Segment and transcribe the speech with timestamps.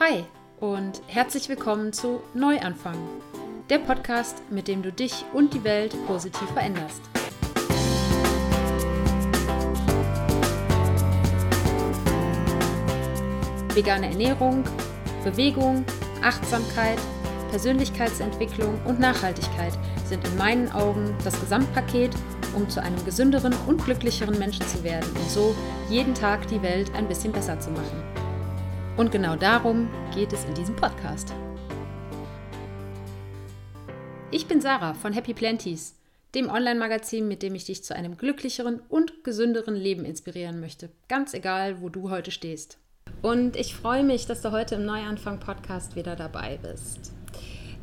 [0.00, 0.24] Hi
[0.60, 2.96] und herzlich willkommen zu Neuanfang,
[3.68, 7.00] der Podcast, mit dem du dich und die Welt positiv veränderst.
[13.74, 14.62] Vegane Ernährung,
[15.24, 15.84] Bewegung,
[16.22, 17.00] Achtsamkeit,
[17.50, 22.14] Persönlichkeitsentwicklung und Nachhaltigkeit sind in meinen Augen das Gesamtpaket,
[22.54, 25.56] um zu einem gesünderen und glücklicheren Menschen zu werden und so
[25.90, 28.07] jeden Tag die Welt ein bisschen besser zu machen.
[28.98, 31.32] Und genau darum geht es in diesem Podcast.
[34.32, 35.94] Ich bin Sarah von Happy Planties,
[36.34, 41.32] dem Online-Magazin, mit dem ich dich zu einem glücklicheren und gesünderen Leben inspirieren möchte, ganz
[41.32, 42.78] egal, wo du heute stehst.
[43.22, 47.12] Und ich freue mich, dass du heute im Neuanfang-Podcast wieder dabei bist.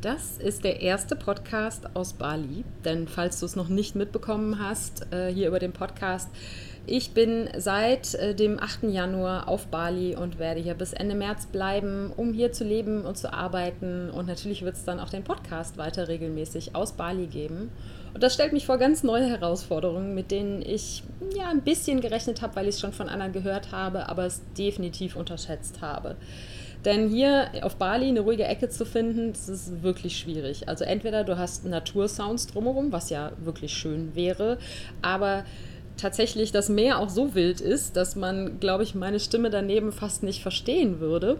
[0.02, 5.10] Das ist der erste Podcast aus Bali, denn falls du es noch nicht mitbekommen hast,
[5.12, 6.28] äh, hier über den Podcast,
[6.86, 8.84] ich bin seit äh, dem 8.
[8.84, 13.18] Januar auf Bali und werde hier bis Ende März bleiben, um hier zu leben und
[13.18, 14.10] zu arbeiten.
[14.10, 17.72] Und natürlich wird es dann auch den Podcast weiter regelmäßig aus Bali geben.
[18.14, 21.02] Und das stellt mich vor ganz neue Herausforderungen, mit denen ich
[21.36, 24.40] ja ein bisschen gerechnet habe, weil ich es schon von anderen gehört habe, aber es
[24.56, 26.16] definitiv unterschätzt habe.
[26.84, 30.68] Denn hier auf Bali eine ruhige Ecke zu finden, das ist wirklich schwierig.
[30.68, 34.58] Also entweder du hast Natursounds drumherum, was ja wirklich schön wäre,
[35.02, 35.44] aber
[35.96, 40.22] tatsächlich das Meer auch so wild ist, dass man, glaube ich, meine Stimme daneben fast
[40.22, 41.38] nicht verstehen würde.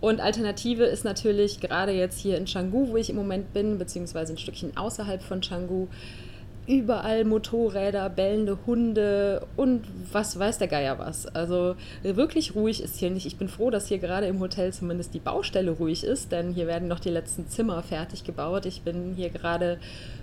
[0.00, 4.32] Und Alternative ist natürlich gerade jetzt hier in Canggu, wo ich im Moment bin, beziehungsweise
[4.32, 5.86] ein Stückchen außerhalb von Canggu,
[6.66, 11.26] überall Motorräder, bellende Hunde und was weiß der Geier was.
[11.26, 13.26] Also wirklich ruhig ist hier nicht.
[13.26, 16.66] Ich bin froh, dass hier gerade im Hotel zumindest die Baustelle ruhig ist, denn hier
[16.66, 18.66] werden noch die letzten Zimmer fertig gebaut.
[18.66, 19.78] Ich bin hier gerade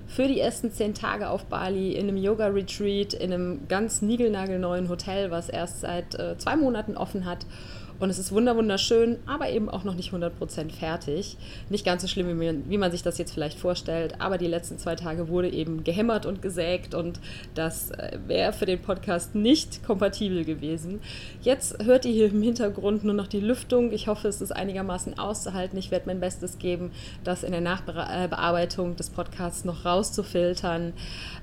[0.08, 5.32] für die ersten zehn Tage auf Bali in einem Yoga-Retreat in einem ganz niegelnagelneuen Hotel,
[5.32, 7.46] was erst seit äh, zwei Monaten offen hat.
[8.00, 11.38] Und es ist wunderschön, aber eben auch noch nicht 100% fertig.
[11.70, 14.48] Nicht ganz so schlimm, wie man, wie man sich das jetzt vielleicht vorstellt, aber die
[14.48, 17.20] letzten zwei Tage wurde eben gehämmert und gesägt und
[17.56, 21.02] das äh, wäre für den Podcast nicht kompatibel gewesen.
[21.42, 23.92] Jetzt hört ihr hier im Hintergrund nur noch die Lüftung.
[23.92, 25.78] Ich hoffe, es ist einigermaßen auszuhalten.
[25.78, 26.92] Ich werde mein Bestes geben,
[27.24, 30.94] das in der Nachbearbeitung des Podcasts noch rauszufiltern.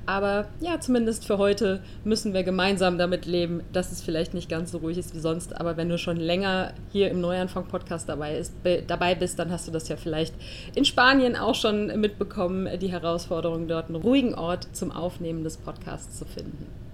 [0.07, 4.71] Aber ja, zumindest für heute müssen wir gemeinsam damit leben, dass es vielleicht nicht ganz
[4.71, 5.61] so ruhig ist wie sonst.
[5.61, 8.41] Aber wenn du schon länger hier im Neuanfang-Podcast dabei,
[8.87, 10.35] dabei bist, dann hast du das ja vielleicht
[10.75, 16.19] in Spanien auch schon mitbekommen, die Herausforderung, dort einen ruhigen Ort zum Aufnehmen des Podcasts
[16.19, 16.86] zu finden.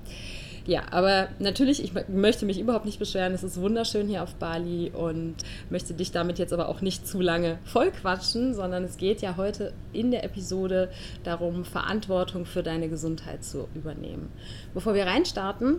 [0.64, 3.32] Ja, aber natürlich, ich möchte mich überhaupt nicht beschweren.
[3.32, 5.34] Es ist wunderschön hier auf Bali und
[5.70, 9.72] möchte dich damit jetzt aber auch nicht zu lange vollquatschen, sondern es geht ja heute
[9.92, 10.88] in der Episode
[11.24, 14.30] darum, Verantwortung für deine Gesundheit zu übernehmen.
[14.72, 15.78] Bevor wir reinstarten,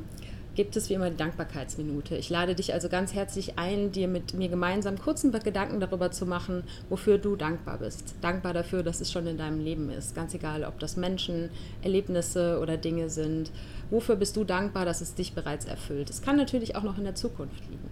[0.56, 2.16] gibt es wie immer die Dankbarkeitsminute.
[2.16, 6.26] Ich lade dich also ganz herzlich ein, dir mit mir gemeinsam kurzen Gedanken darüber zu
[6.26, 8.16] machen, wofür du dankbar bist.
[8.22, 10.14] Dankbar dafür, dass es schon in deinem Leben ist.
[10.14, 11.50] Ganz egal, ob das Menschen,
[11.82, 13.52] Erlebnisse oder Dinge sind.
[13.90, 16.10] Wofür bist du dankbar, dass es dich bereits erfüllt?
[16.10, 17.90] Es kann natürlich auch noch in der Zukunft liegen.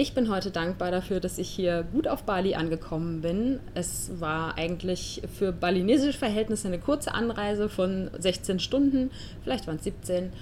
[0.00, 3.58] Ich bin heute dankbar dafür, dass ich hier gut auf Bali angekommen bin.
[3.74, 9.10] Es war eigentlich für balinesische Verhältnisse eine kurze Anreise von 16 Stunden,
[9.42, 10.32] vielleicht waren es 17.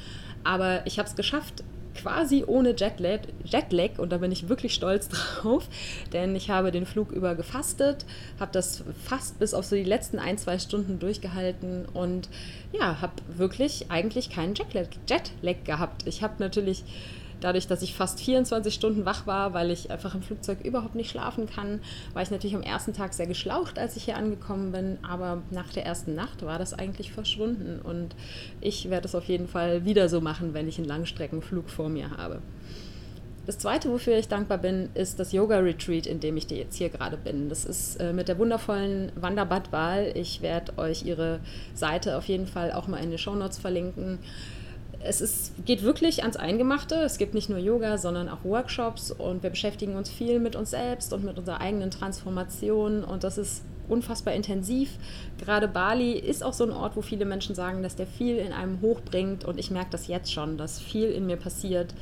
[0.44, 1.64] Aber ich habe es geschafft,
[1.96, 5.08] quasi ohne Jetlag, Jetlag und da bin ich wirklich stolz
[5.40, 5.68] drauf,
[6.12, 8.04] denn ich habe den Flug über gefastet,
[8.38, 12.28] habe das fast bis auf so die letzten ein, zwei Stunden durchgehalten und
[12.72, 16.06] ja, habe wirklich eigentlich keinen Jetlag, Jetlag gehabt.
[16.06, 16.84] Ich habe natürlich
[17.40, 21.10] dadurch, dass ich fast 24 Stunden wach war, weil ich einfach im Flugzeug überhaupt nicht
[21.10, 21.80] schlafen kann,
[22.12, 24.98] war ich natürlich am ersten Tag sehr geschlaucht, als ich hier angekommen bin.
[25.02, 27.80] Aber nach der ersten Nacht war das eigentlich verschwunden.
[27.82, 28.14] Und
[28.60, 32.10] ich werde es auf jeden Fall wieder so machen, wenn ich einen Langstreckenflug vor mir
[32.16, 32.40] habe.
[33.46, 37.16] Das zweite, wofür ich dankbar bin, ist das Yoga-Retreat, in dem ich jetzt hier gerade
[37.16, 37.48] bin.
[37.48, 40.10] Das ist äh, mit der wundervollen Wanda Badwal.
[40.16, 41.38] Ich werde euch ihre
[41.72, 44.18] Seite auf jeden Fall auch mal in den Show Notes verlinken
[45.08, 46.96] es ist, geht wirklich ans Eingemachte.
[46.96, 50.70] Es gibt nicht nur Yoga, sondern auch Workshops und wir beschäftigen uns viel mit uns
[50.70, 54.90] selbst und mit unserer eigenen Transformation und das ist unfassbar intensiv.
[55.38, 58.52] Gerade Bali ist auch so ein Ort, wo viele Menschen sagen, dass der viel in
[58.52, 61.94] einem hochbringt und ich merke das jetzt schon, dass viel in mir passiert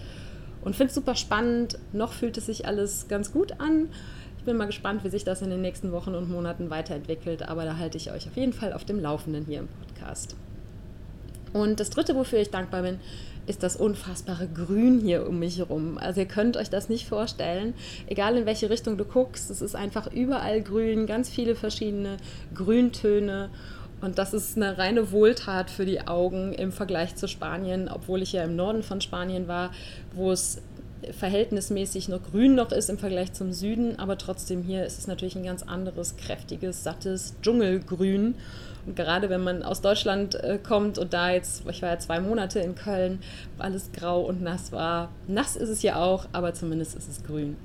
[0.62, 1.79] und finde es super spannend.
[1.93, 3.91] Noch fühlt es sich alles ganz gut an.
[4.39, 7.65] Ich bin mal gespannt, wie sich das in den nächsten Wochen und Monaten weiterentwickelt, aber
[7.65, 10.37] da halte ich euch auf jeden Fall auf dem Laufenden hier im Podcast.
[11.55, 12.99] Und das Dritte, wofür ich dankbar bin,
[13.47, 15.99] ist das unfassbare Grün hier um mich herum.
[15.99, 17.75] Also ihr könnt euch das nicht vorstellen.
[18.09, 22.17] Egal in welche Richtung du guckst, es ist einfach überall grün, ganz viele verschiedene
[22.56, 23.51] Grüntöne.
[24.01, 28.33] Und das ist eine reine Wohltat für die Augen im Vergleich zu Spanien, obwohl ich
[28.33, 29.71] ja im Norden von Spanien war,
[30.12, 30.61] wo es
[31.12, 35.37] verhältnismäßig noch grün noch ist im Vergleich zum Süden, aber trotzdem hier ist es natürlich
[35.37, 38.35] ein ganz anderes, kräftiges, sattes Dschungelgrün.
[38.87, 42.21] Und gerade wenn man aus Deutschland äh, kommt und da jetzt, ich war ja zwei
[42.21, 43.21] Monate in Köln,
[43.59, 45.11] alles grau und nass war.
[45.27, 47.56] Nass ist es ja auch, aber zumindest ist es grün.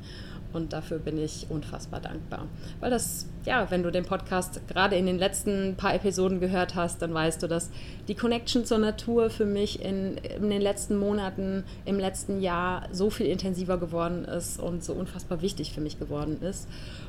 [0.52, 2.48] Und dafür bin ich unfassbar dankbar.
[2.80, 7.02] Weil das, ja, wenn du den Podcast gerade in den letzten paar Episoden gehört hast,
[7.02, 7.70] dann weißt du, dass
[8.08, 13.12] die Connection zur Natur für mich in, in den letzten Monaten, im letzten Jahr so
[13.12, 16.68] viel intensiver geworden ist und so unfassbar wichtig für mich geworden ist.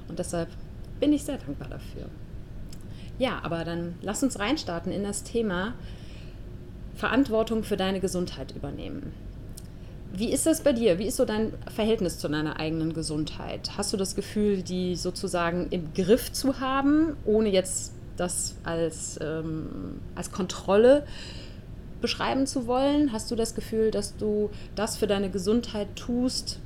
[0.09, 0.49] Und deshalb
[1.01, 2.07] bin ich sehr dankbar dafür.
[3.19, 5.75] Ja, aber dann lass uns reinstarten in das Thema
[6.95, 9.13] Verantwortung für deine Gesundheit übernehmen.
[10.12, 10.99] Wie ist das bei dir?
[10.99, 13.73] Wie ist so dein Verhältnis zu deiner eigenen Gesundheit?
[13.77, 20.01] Hast du das Gefühl, die sozusagen im Griff zu haben, ohne jetzt das als, ähm,
[20.17, 21.05] als Kontrolle
[22.01, 23.12] beschreiben zu wollen?
[23.12, 26.59] Hast du das Gefühl, dass du das für deine Gesundheit tust,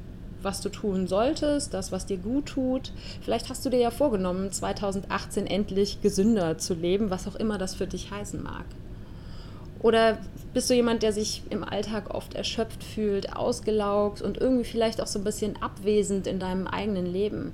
[0.43, 2.93] was du tun solltest, das, was dir gut tut?
[3.23, 7.75] Vielleicht hast du dir ja vorgenommen, 2018 endlich gesünder zu leben, was auch immer das
[7.75, 8.65] für dich heißen mag.
[9.81, 10.19] Oder
[10.55, 15.07] bist du jemand, der sich im Alltag oft erschöpft fühlt, ausgelaugt und irgendwie vielleicht auch
[15.07, 17.53] so ein bisschen abwesend in deinem eigenen Leben?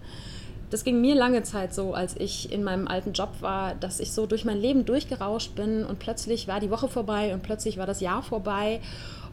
[0.71, 4.13] Das ging mir lange Zeit so, als ich in meinem alten Job war, dass ich
[4.13, 7.87] so durch mein Leben durchgerauscht bin und plötzlich war die Woche vorbei und plötzlich war
[7.87, 8.81] das Jahr vorbei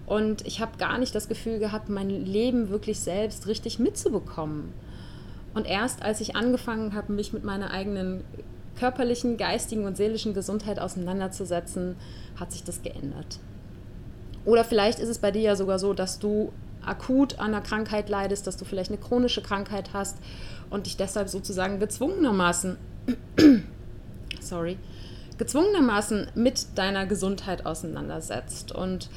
[0.08, 4.74] und ich habe gar nicht das Gefühl gehabt, mein Leben wirklich selbst richtig mitzubekommen.
[5.54, 8.24] Und erst als ich angefangen habe, mich mit meiner eigenen
[8.80, 11.98] körperlichen, geistigen und seelischen Gesundheit auseinanderzusetzen,
[12.40, 13.40] hat sich das geändert.
[14.48, 18.08] Oder vielleicht ist es bei dir ja sogar so, dass du akut an einer Krankheit
[18.08, 20.18] leidest, dass du vielleicht eine chronische Krankheit hast
[20.70, 22.78] und dich deshalb sozusagen gezwungenermaßen,
[24.40, 24.78] sorry,
[25.38, 28.72] gezwungenermaßen mit deiner Gesundheit auseinandersetzt.
[28.72, 29.10] Und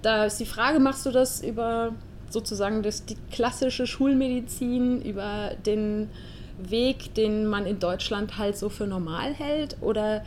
[0.00, 1.92] da ist die Frage, machst du das über
[2.30, 6.08] sozusagen das, die klassische Schulmedizin, über den
[6.56, 9.76] Weg, den man in Deutschland halt so für normal hält?
[9.82, 10.24] Oder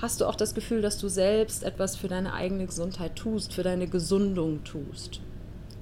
[0.00, 3.62] hast du auch das Gefühl, dass du selbst etwas für deine eigene Gesundheit tust, für
[3.62, 5.20] deine Gesundung tust?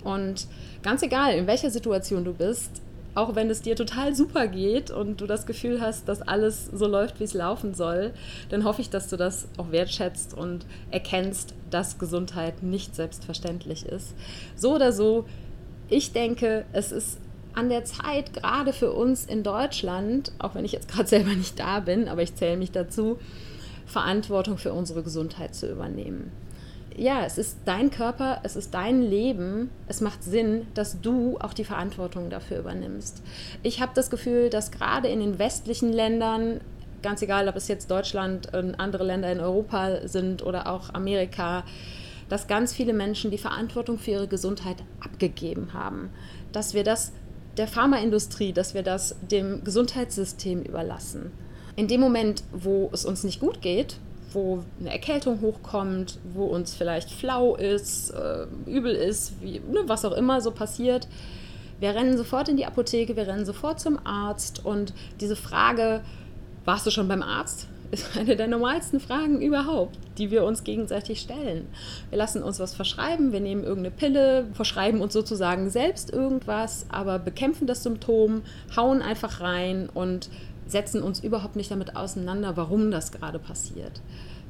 [0.04, 0.46] Und
[0.82, 2.82] ganz egal, in welcher Situation du bist,
[3.14, 6.86] auch wenn es dir total super geht und du das Gefühl hast, dass alles so
[6.86, 8.12] läuft, wie es laufen soll,
[8.50, 14.14] dann hoffe ich, dass du das auch wertschätzt und erkennst, dass Gesundheit nicht selbstverständlich ist.
[14.54, 15.26] So oder so,
[15.88, 17.18] ich denke, es ist
[17.52, 21.58] an der Zeit, gerade für uns in Deutschland, auch wenn ich jetzt gerade selber nicht
[21.58, 23.18] da bin, aber ich zähle mich dazu,
[23.90, 26.32] Verantwortung für unsere Gesundheit zu übernehmen.
[26.96, 29.70] Ja, es ist dein Körper, es ist dein Leben.
[29.86, 33.22] Es macht Sinn, dass du auch die Verantwortung dafür übernimmst.
[33.62, 36.60] Ich habe das Gefühl, dass gerade in den westlichen Ländern,
[37.02, 41.64] ganz egal, ob es jetzt Deutschland, und andere Länder in Europa sind oder auch Amerika,
[42.28, 46.10] dass ganz viele Menschen die Verantwortung für ihre Gesundheit abgegeben haben.
[46.52, 47.12] Dass wir das
[47.56, 51.32] der Pharmaindustrie, dass wir das dem Gesundheitssystem überlassen.
[51.80, 53.96] In dem Moment, wo es uns nicht gut geht,
[54.34, 60.04] wo eine Erkältung hochkommt, wo uns vielleicht flau ist, äh, übel ist, wie, ne, was
[60.04, 61.08] auch immer so passiert,
[61.78, 64.92] wir rennen sofort in die Apotheke, wir rennen sofort zum Arzt und
[65.22, 66.02] diese Frage,
[66.66, 67.66] warst du schon beim Arzt?
[67.90, 71.66] ist eine der normalsten Fragen überhaupt, die wir uns gegenseitig stellen.
[72.10, 77.18] Wir lassen uns was verschreiben, wir nehmen irgendeine Pille, verschreiben uns sozusagen selbst irgendwas, aber
[77.18, 78.42] bekämpfen das Symptom,
[78.76, 80.30] hauen einfach rein und
[80.70, 84.00] setzen uns überhaupt nicht damit auseinander, warum das gerade passiert.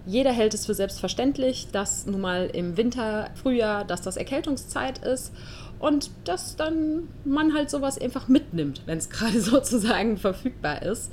[0.06, 5.32] Jeder hält es für selbstverständlich, dass nun mal im Winter, Frühjahr, dass das Erkältungszeit ist
[5.78, 11.12] und dass dann man halt sowas einfach mitnimmt, wenn es gerade sozusagen verfügbar ist.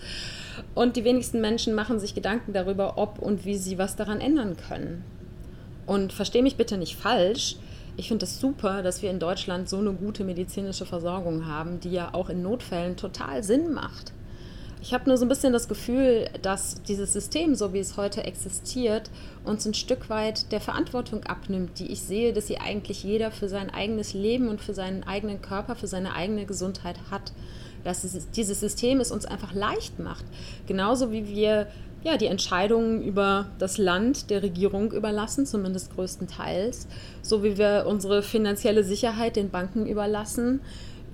[0.74, 4.56] Und die wenigsten Menschen machen sich Gedanken darüber, ob und wie sie was daran ändern
[4.58, 5.04] können.
[5.86, 7.58] Und verstehe mich bitte nicht falsch.
[7.96, 11.80] Ich finde es das super, dass wir in Deutschland so eine gute medizinische Versorgung haben,
[11.80, 14.14] die ja auch in Notfällen total Sinn macht.
[14.82, 18.24] Ich habe nur so ein bisschen das Gefühl, dass dieses System, so wie es heute
[18.24, 19.10] existiert,
[19.44, 23.50] uns ein Stück weit der Verantwortung abnimmt, die ich sehe, dass sie eigentlich jeder für
[23.50, 27.34] sein eigenes Leben und für seinen eigenen Körper, für seine eigene Gesundheit hat.
[27.84, 30.26] Dass es, dieses System es uns einfach leicht macht.
[30.68, 31.68] Genauso wie wir
[32.04, 36.88] ja, die Entscheidungen über das Land der Regierung überlassen, zumindest größtenteils,
[37.22, 40.62] so wie wir unsere finanzielle Sicherheit den Banken überlassen,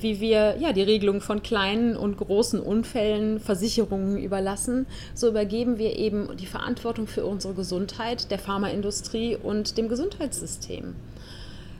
[0.03, 5.97] wie wir ja, die Regelung von kleinen und großen Unfällen, Versicherungen überlassen, so übergeben wir
[5.97, 10.95] eben die Verantwortung für unsere Gesundheit der Pharmaindustrie und dem Gesundheitssystem.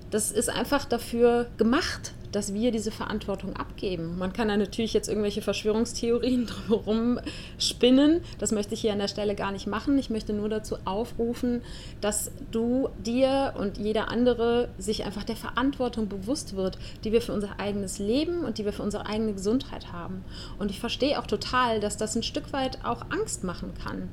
[0.10, 4.18] Das ist einfach dafür gemacht, dass wir diese Verantwortung abgeben.
[4.18, 7.20] Man kann da natürlich jetzt irgendwelche Verschwörungstheorien drumherum
[7.58, 8.22] spinnen.
[8.40, 9.98] Das möchte ich hier an der Stelle gar nicht machen.
[9.98, 11.62] Ich möchte nur dazu aufrufen,
[12.02, 17.34] dass du dir und jeder andere sich einfach der Verantwortung bewusst wird, die wir für
[17.34, 20.26] unser eigenes Leben und die wir für unsere eigene Gesundheit haben.
[20.60, 24.10] Und ich verstehe auch total, dass das ein Stück weit auch Angst machen kann.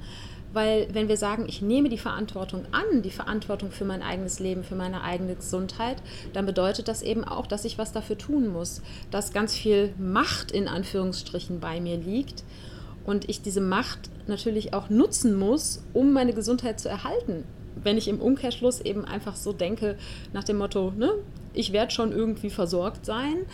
[0.52, 4.64] Weil wenn wir sagen, ich nehme die Verantwortung an, die Verantwortung für mein eigenes Leben,
[4.64, 5.98] für meine eigene Gesundheit,
[6.32, 10.50] dann bedeutet das eben auch, dass ich was dafür tun muss, dass ganz viel Macht
[10.50, 12.42] in Anführungsstrichen bei mir liegt
[13.04, 17.44] und ich diese Macht natürlich auch nutzen muss, um meine Gesundheit zu erhalten.
[17.82, 19.96] Wenn ich im Umkehrschluss eben einfach so denke
[20.32, 21.12] nach dem Motto, ne,
[21.54, 23.46] ich werde schon irgendwie versorgt sein,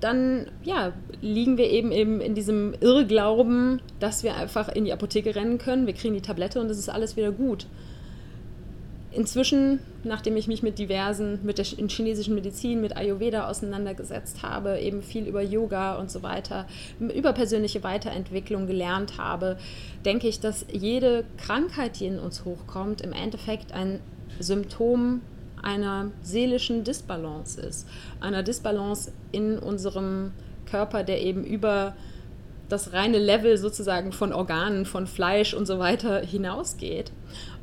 [0.00, 5.34] dann ja, liegen wir eben, eben in diesem Irrglauben, dass wir einfach in die Apotheke
[5.34, 7.66] rennen können, wir kriegen die Tablette und es ist alles wieder gut.
[9.10, 15.02] Inzwischen, nachdem ich mich mit diversen, mit der chinesischen Medizin, mit Ayurveda auseinandergesetzt habe, eben
[15.02, 16.66] viel über Yoga und so weiter,
[17.00, 19.56] über persönliche Weiterentwicklung gelernt habe,
[20.04, 24.00] denke ich, dass jede Krankheit, die in uns hochkommt, im Endeffekt ein
[24.40, 25.22] Symptom
[25.62, 27.86] einer seelischen Disbalance ist.
[28.20, 30.32] Einer Disbalance in unserem
[30.70, 31.94] Körper, der eben über
[32.68, 37.12] das reine Level sozusagen von Organen, von Fleisch und so weiter hinausgeht.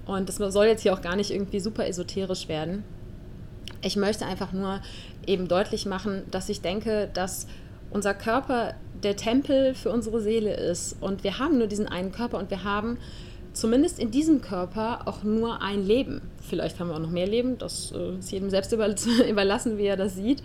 [0.06, 2.84] Und das soll jetzt hier auch gar nicht irgendwie super esoterisch werden.
[3.82, 4.82] Ich möchte einfach nur
[5.28, 7.48] eben deutlich machen, dass ich denke, dass
[7.92, 8.74] unser Körper
[9.04, 10.98] der Tempel für unsere Seele ist.
[11.02, 12.98] Und wir haben nur diesen einen Körper und wir haben
[13.56, 16.22] zumindest in diesem Körper auch nur ein Leben.
[16.42, 18.72] Vielleicht haben wir auch noch mehr Leben, das äh, ist jedem selbst
[19.30, 20.44] überlassen, wie er das sieht.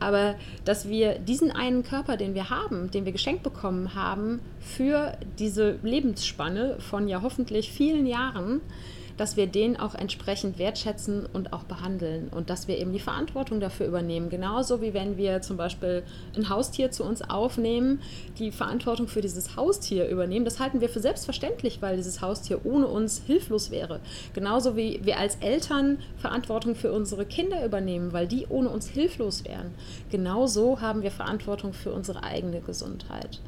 [0.00, 0.34] Aber
[0.64, 5.78] dass wir diesen einen Körper, den wir haben, den wir geschenkt bekommen haben, für diese
[5.82, 8.60] Lebensspanne von ja hoffentlich vielen Jahren,
[9.18, 13.60] dass wir den auch entsprechend wertschätzen und auch behandeln und dass wir eben die Verantwortung
[13.60, 14.30] dafür übernehmen.
[14.30, 16.04] Genauso wie wenn wir zum Beispiel
[16.36, 18.00] ein Haustier zu uns aufnehmen,
[18.38, 20.44] die Verantwortung für dieses Haustier übernehmen.
[20.44, 24.00] Das halten wir für selbstverständlich, weil dieses Haustier ohne uns hilflos wäre.
[24.32, 29.44] Genauso wie wir als Eltern Verantwortung für unsere Kinder übernehmen, weil die ohne uns hilflos
[29.44, 29.74] wären.
[30.10, 33.40] Genauso haben wir Verantwortung für unsere eigene Gesundheit.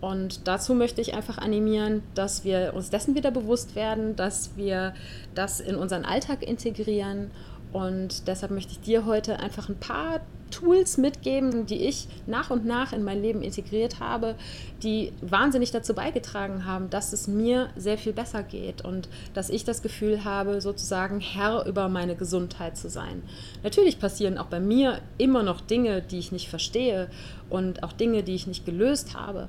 [0.00, 4.94] Und dazu möchte ich einfach animieren, dass wir uns dessen wieder bewusst werden, dass wir
[5.34, 7.30] das in unseren Alltag integrieren.
[7.72, 12.64] Und deshalb möchte ich dir heute einfach ein paar Tools mitgeben, die ich nach und
[12.64, 14.34] nach in mein Leben integriert habe,
[14.82, 19.64] die wahnsinnig dazu beigetragen haben, dass es mir sehr viel besser geht und dass ich
[19.64, 23.22] das Gefühl habe, sozusagen Herr über meine Gesundheit zu sein.
[23.62, 27.10] Natürlich passieren auch bei mir immer noch Dinge, die ich nicht verstehe
[27.50, 29.48] und auch Dinge, die ich nicht gelöst habe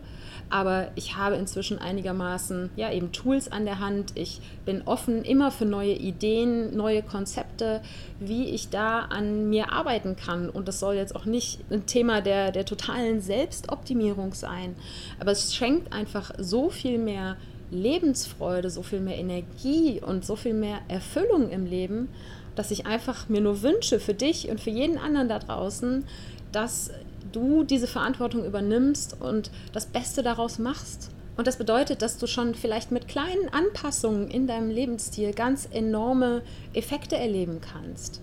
[0.50, 4.14] aber ich habe inzwischen einigermaßen ja eben Tools an der Hand.
[4.16, 7.82] Ich bin offen immer für neue Ideen, neue Konzepte,
[8.20, 10.50] wie ich da an mir arbeiten kann.
[10.50, 14.76] Und das soll jetzt auch nicht ein Thema der, der totalen Selbstoptimierung sein,
[15.20, 17.38] aber es schenkt einfach so viel mehr
[17.72, 22.10] Lebensfreude, so viel mehr Energie und so viel mehr Erfüllung im Leben,
[22.56, 26.06] dass ich einfach mir nur wünsche für dich und für jeden anderen da draußen,
[26.52, 26.92] dass
[27.32, 31.12] du diese Verantwortung übernimmst und das Beste daraus machst.
[31.38, 36.42] Und das bedeutet, dass du schon vielleicht mit kleinen Anpassungen in deinem Lebensstil ganz enorme
[36.74, 38.22] Effekte erleben kannst.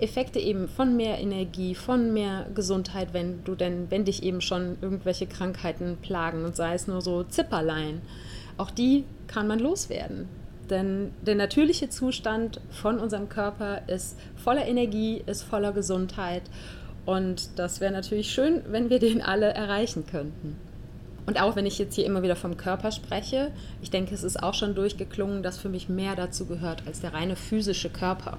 [0.00, 4.76] Effekte eben von mehr Energie, von mehr Gesundheit, wenn du denn, wenn dich eben schon
[4.82, 8.02] irgendwelche Krankheiten plagen und sei es nur so Zipperlein.
[8.58, 10.28] Auch die kann man loswerden.
[10.68, 16.42] Denn der natürliche Zustand von unserem Körper ist voller Energie, ist voller Gesundheit
[17.04, 20.56] und das wäre natürlich schön, wenn wir den alle erreichen könnten.
[21.26, 24.42] Und auch wenn ich jetzt hier immer wieder vom Körper spreche, ich denke, es ist
[24.42, 28.38] auch schon durchgeklungen, dass für mich mehr dazu gehört als der reine physische Körper.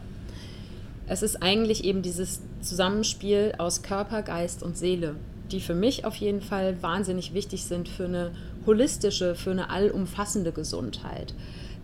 [1.08, 5.16] Es ist eigentlich eben dieses Zusammenspiel aus Körper, Geist und Seele,
[5.52, 8.32] die für mich auf jeden Fall wahnsinnig wichtig sind für eine
[8.66, 11.34] holistische, für eine allumfassende Gesundheit.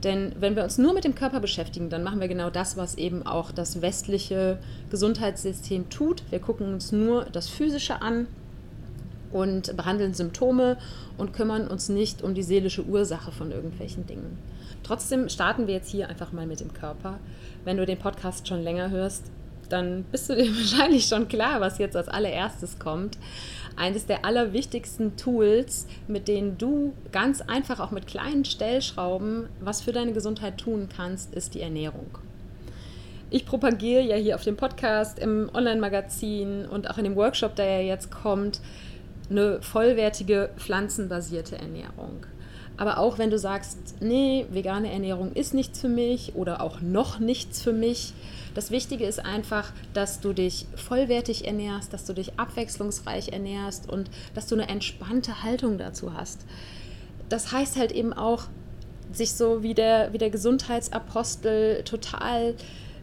[0.03, 2.95] Denn wenn wir uns nur mit dem Körper beschäftigen, dann machen wir genau das, was
[2.95, 4.57] eben auch das westliche
[4.89, 6.23] Gesundheitssystem tut.
[6.29, 8.27] Wir gucken uns nur das Physische an
[9.31, 10.77] und behandeln Symptome
[11.17, 14.37] und kümmern uns nicht um die seelische Ursache von irgendwelchen Dingen.
[14.83, 17.19] Trotzdem starten wir jetzt hier einfach mal mit dem Körper.
[17.65, 19.25] Wenn du den Podcast schon länger hörst,
[19.67, 23.17] dann bist du dir wahrscheinlich schon klar, was jetzt als allererstes kommt
[23.79, 29.93] eines der allerwichtigsten Tools, mit denen du ganz einfach auch mit kleinen Stellschrauben was für
[29.93, 32.07] deine Gesundheit tun kannst, ist die Ernährung.
[33.31, 37.81] Ich propagiere ja hier auf dem Podcast, im Online-Magazin und auch in dem Workshop, der
[37.81, 38.59] ja jetzt kommt,
[39.29, 42.25] eine vollwertige pflanzenbasierte Ernährung.
[42.75, 47.19] Aber auch wenn du sagst, nee, vegane Ernährung ist nichts für mich oder auch noch
[47.19, 48.13] nichts für mich,
[48.55, 54.09] das Wichtige ist einfach, dass du dich vollwertig ernährst, dass du dich abwechslungsreich ernährst und
[54.33, 56.45] dass du eine entspannte Haltung dazu hast.
[57.29, 58.45] Das heißt halt eben auch,
[59.11, 62.55] sich so wie der, wie der Gesundheitsapostel total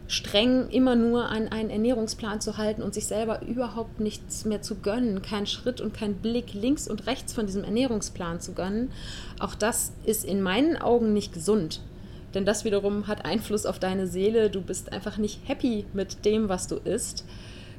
[0.07, 4.75] streng immer nur an einen Ernährungsplan zu halten und sich selber überhaupt nichts mehr zu
[4.75, 8.91] gönnen, keinen Schritt und keinen Blick links und rechts von diesem Ernährungsplan zu gönnen,
[9.39, 11.81] auch das ist in meinen Augen nicht gesund.
[12.37, 14.51] Denn das wiederum hat Einfluss auf deine Seele.
[14.51, 17.25] Du bist einfach nicht happy mit dem, was du isst.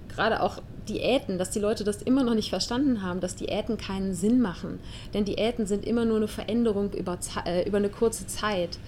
[0.08, 4.14] Gerade auch Diäten, dass die Leute das immer noch nicht verstanden haben, dass Diäten keinen
[4.14, 4.80] Sinn machen.
[5.14, 8.80] Denn Diäten sind immer nur eine Veränderung über, äh, über eine kurze Zeit.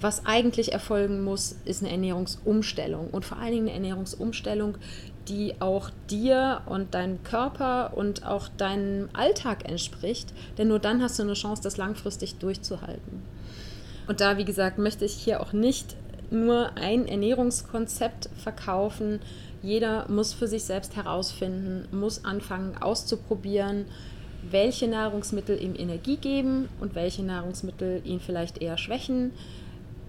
[0.00, 4.76] Was eigentlich erfolgen muss, ist eine Ernährungsumstellung und vor allen Dingen eine Ernährungsumstellung,
[5.26, 10.32] die auch dir und deinem Körper und auch deinem Alltag entspricht.
[10.56, 13.39] Denn nur dann hast du eine Chance, das langfristig durchzuhalten.
[14.10, 15.94] Und da, wie gesagt, möchte ich hier auch nicht
[16.32, 19.20] nur ein Ernährungskonzept verkaufen.
[19.62, 23.84] Jeder muss für sich selbst herausfinden, muss anfangen auszuprobieren,
[24.50, 29.30] welche Nahrungsmittel ihm Energie geben und welche Nahrungsmittel ihn vielleicht eher schwächen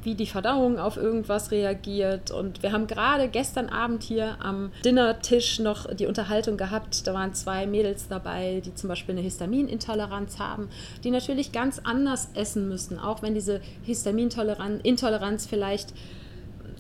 [0.03, 2.31] wie die Verdauung auf irgendwas reagiert.
[2.31, 7.05] Und wir haben gerade gestern Abend hier am Dinnertisch noch die Unterhaltung gehabt.
[7.05, 10.69] Da waren zwei Mädels dabei, die zum Beispiel eine Histaminintoleranz haben,
[11.03, 15.93] die natürlich ganz anders essen müssen, auch wenn diese Histaminintoleranz vielleicht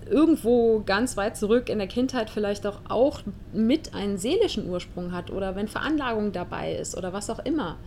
[0.09, 3.21] irgendwo ganz weit zurück in der Kindheit vielleicht auch, auch
[3.53, 7.77] mit einen seelischen Ursprung hat oder wenn Veranlagung dabei ist oder was auch immer.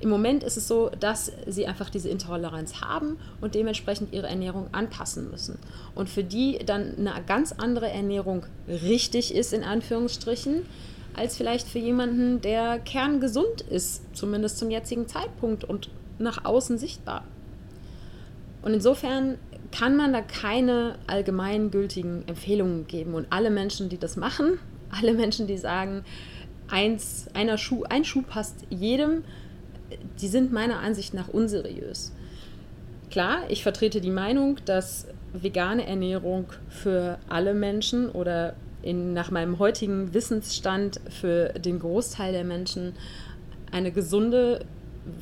[0.00, 4.68] Im Moment ist es so, dass sie einfach diese Intoleranz haben und dementsprechend ihre Ernährung
[4.72, 5.58] anpassen müssen.
[5.94, 10.62] Und für die dann eine ganz andere Ernährung richtig ist, in Anführungsstrichen,
[11.14, 17.24] als vielleicht für jemanden, der kerngesund ist, zumindest zum jetzigen Zeitpunkt und nach außen sichtbar.
[18.62, 19.36] Und insofern
[19.70, 23.14] kann man da keine allgemeingültigen Empfehlungen geben.
[23.14, 24.58] Und alle Menschen, die das machen,
[24.90, 26.04] alle Menschen, die sagen,
[26.68, 29.24] eins, einer Schuh, ein Schuh passt jedem,
[30.20, 32.12] die sind meiner Ansicht nach unseriös.
[33.10, 39.58] Klar, ich vertrete die Meinung, dass vegane Ernährung für alle Menschen oder in, nach meinem
[39.58, 42.94] heutigen Wissensstand für den Großteil der Menschen
[43.72, 44.64] eine gesunde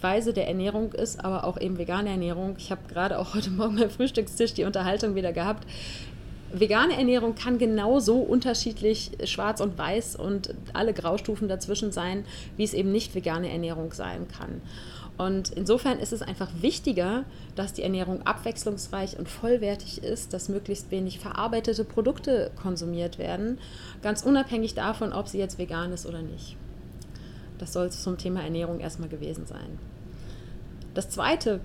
[0.00, 2.56] Weise der Ernährung ist, aber auch eben vegane Ernährung.
[2.58, 5.66] Ich habe gerade auch heute Morgen beim Frühstückstisch die Unterhaltung wieder gehabt.
[6.52, 12.24] Vegane Ernährung kann genauso unterschiedlich schwarz und weiß und alle Graustufen dazwischen sein,
[12.56, 14.62] wie es eben nicht vegane Ernährung sein kann.
[15.18, 17.24] Und insofern ist es einfach wichtiger,
[17.56, 23.58] dass die Ernährung abwechslungsreich und vollwertig ist, dass möglichst wenig verarbeitete Produkte konsumiert werden,
[24.00, 26.56] ganz unabhängig davon, ob sie jetzt vegan ist oder nicht.
[27.58, 29.78] Das soll es zum Thema Ernährung erstmal gewesen sein.
[30.94, 31.60] Das Zweite,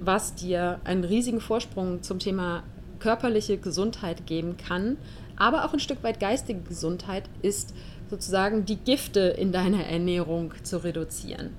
[0.00, 2.62] was dir einen riesigen Vorsprung zum Thema
[3.00, 4.96] körperliche Gesundheit geben kann,
[5.36, 7.74] aber auch ein Stück weit geistige Gesundheit ist
[8.10, 11.50] sozusagen die Gifte in deiner Ernährung zu reduzieren.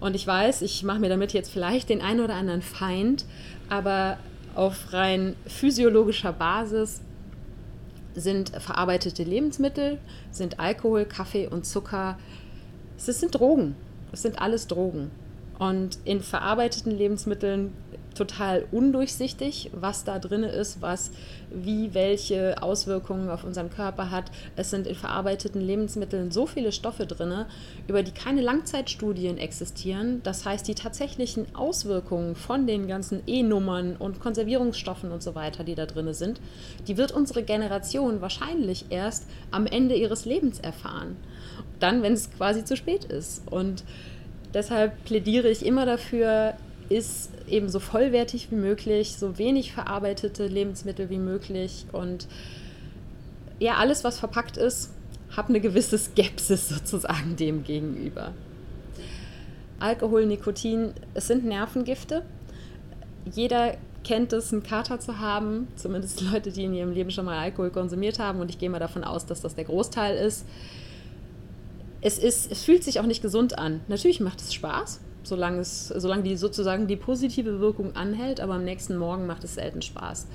[0.00, 3.24] Und ich weiß, ich mache mir damit jetzt vielleicht den einen oder anderen Feind,
[3.68, 4.18] aber
[4.54, 7.00] auf rein physiologischer Basis
[8.14, 9.98] sind verarbeitete Lebensmittel,
[10.30, 12.18] sind Alkohol, Kaffee und Zucker,
[12.96, 13.76] es sind Drogen.
[14.12, 15.10] Es sind alles Drogen.
[15.58, 17.72] Und in verarbeiteten Lebensmitteln
[18.16, 21.10] total undurchsichtig, was da drin ist, was
[21.50, 24.30] wie welche Auswirkungen auf unseren Körper hat.
[24.56, 27.44] Es sind in verarbeiteten Lebensmitteln so viele Stoffe drin,
[27.86, 30.20] über die keine Langzeitstudien existieren.
[30.22, 35.74] Das heißt, die tatsächlichen Auswirkungen von den ganzen E-Nummern und Konservierungsstoffen und so weiter, die
[35.74, 36.40] da drin sind,
[36.88, 41.16] die wird unsere Generation wahrscheinlich erst am Ende ihres Lebens erfahren.
[41.80, 43.42] Dann, wenn es quasi zu spät ist.
[43.50, 43.84] Und
[44.54, 46.54] deshalb plädiere ich immer dafür,
[46.88, 52.26] ist eben so vollwertig wie möglich, so wenig verarbeitete Lebensmittel wie möglich und
[53.58, 54.92] ja, alles, was verpackt ist,
[55.34, 58.32] habe eine gewisse Skepsis sozusagen dem gegenüber.
[59.78, 62.22] Alkohol, Nikotin, es sind Nervengifte.
[63.30, 67.38] Jeder kennt es, einen Kater zu haben, zumindest Leute, die in ihrem Leben schon mal
[67.38, 70.46] Alkohol konsumiert haben und ich gehe mal davon aus, dass das der Großteil ist.
[72.00, 73.80] Es, ist, es fühlt sich auch nicht gesund an.
[73.88, 78.64] Natürlich macht es Spaß, solange, es, solange die sozusagen die positive Wirkung anhält, aber am
[78.64, 80.26] nächsten Morgen macht es selten Spaß.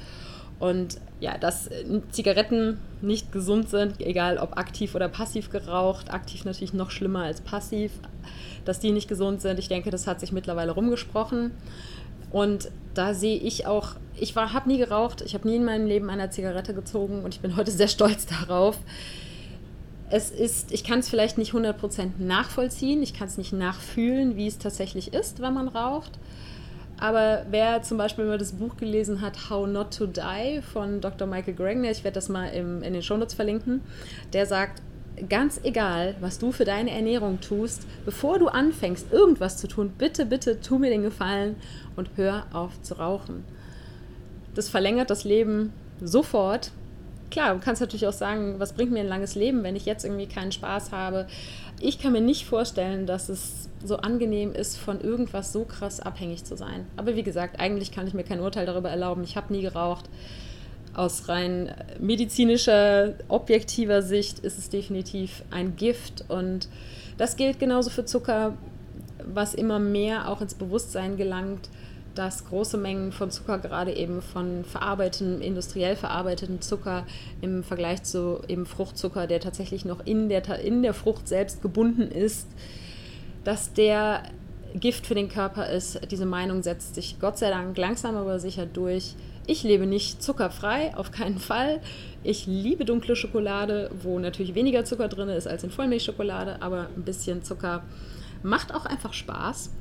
[0.60, 1.70] Und ja, dass
[2.12, 7.42] Zigaretten nicht gesund sind, egal ob aktiv oder passiv geraucht, aktiv natürlich noch schlimmer als
[7.42, 7.92] passiv,
[8.64, 11.52] dass die nicht gesund sind, ich denke, das hat sich mittlerweile rumgesprochen.
[12.32, 16.12] Und da sehe ich auch, ich habe nie geraucht, ich habe nie in meinem Leben
[16.12, 18.78] eine Zigarette gezogen und ich bin heute sehr stolz darauf
[20.12, 24.48] es ist, ich kann es vielleicht nicht 100% nachvollziehen, ich kann es nicht nachfühlen, wie
[24.48, 26.12] es tatsächlich ist, wenn man raucht.
[27.00, 31.28] Aber wer zum Beispiel mal das Buch gelesen hat, How Not to Die von Dr.
[31.28, 33.82] Michael Gragner, ich werde das mal im, in den Shownotes verlinken,
[34.34, 34.84] der sagt,
[35.30, 40.26] ganz egal, was du für deine Ernährung tust, bevor du anfängst, irgendwas zu tun, bitte,
[40.26, 41.56] bitte tu mir den Gefallen
[41.96, 43.46] und hör auf zu rauchen.
[44.54, 46.72] Das verlängert das Leben sofort.
[47.32, 50.04] Klar, du kannst natürlich auch sagen, was bringt mir ein langes Leben, wenn ich jetzt
[50.04, 51.28] irgendwie keinen Spaß habe.
[51.80, 56.44] Ich kann mir nicht vorstellen, dass es so angenehm ist, von irgendwas so krass abhängig
[56.44, 56.86] zu sein.
[56.98, 59.24] Aber wie gesagt, eigentlich kann ich mir kein Urteil darüber erlauben.
[59.24, 60.10] Ich habe nie geraucht
[60.94, 66.68] aus rein medizinischer, objektiver Sicht ist es definitiv ein Gift und
[67.18, 68.58] das gilt genauso für Zucker,
[69.24, 71.70] was immer mehr auch ins Bewusstsein gelangt,
[72.16, 77.06] dass große Mengen von Zucker, gerade eben von verarbeitetem, industriell verarbeitetem Zucker
[77.42, 82.12] im Vergleich zu eben Fruchtzucker, der tatsächlich noch in der, in der Frucht selbst gebunden
[82.12, 82.48] ist,
[83.44, 84.24] dass der
[84.74, 86.00] Gift für den Körper ist.
[86.12, 89.16] Diese Meinung setzt sich Gott sei Dank langsam aber sicher durch.
[89.48, 91.82] Ich lebe nicht zuckerfrei, auf keinen Fall.
[92.24, 97.04] Ich liebe dunkle Schokolade, wo natürlich weniger Zucker drin ist als in Vollmilchschokolade, aber ein
[97.04, 97.84] bisschen Zucker
[98.44, 99.72] macht auch einfach Spaß.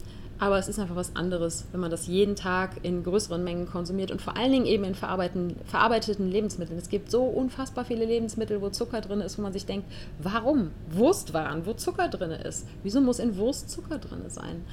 [0.41, 4.11] Aber es ist einfach was anderes, wenn man das jeden Tag in größeren Mengen konsumiert
[4.11, 6.79] und vor allen Dingen eben in verarbeiteten, Lebensmitteln.
[6.79, 9.87] Es gibt so unfassbar viele Lebensmittel, wo Zucker drin ist, wo man sich denkt,
[10.19, 10.71] warum?
[10.91, 12.67] Wurstwaren, wo Zucker drin ist.
[12.83, 14.65] Wieso muss in Wurst Zucker drin sein?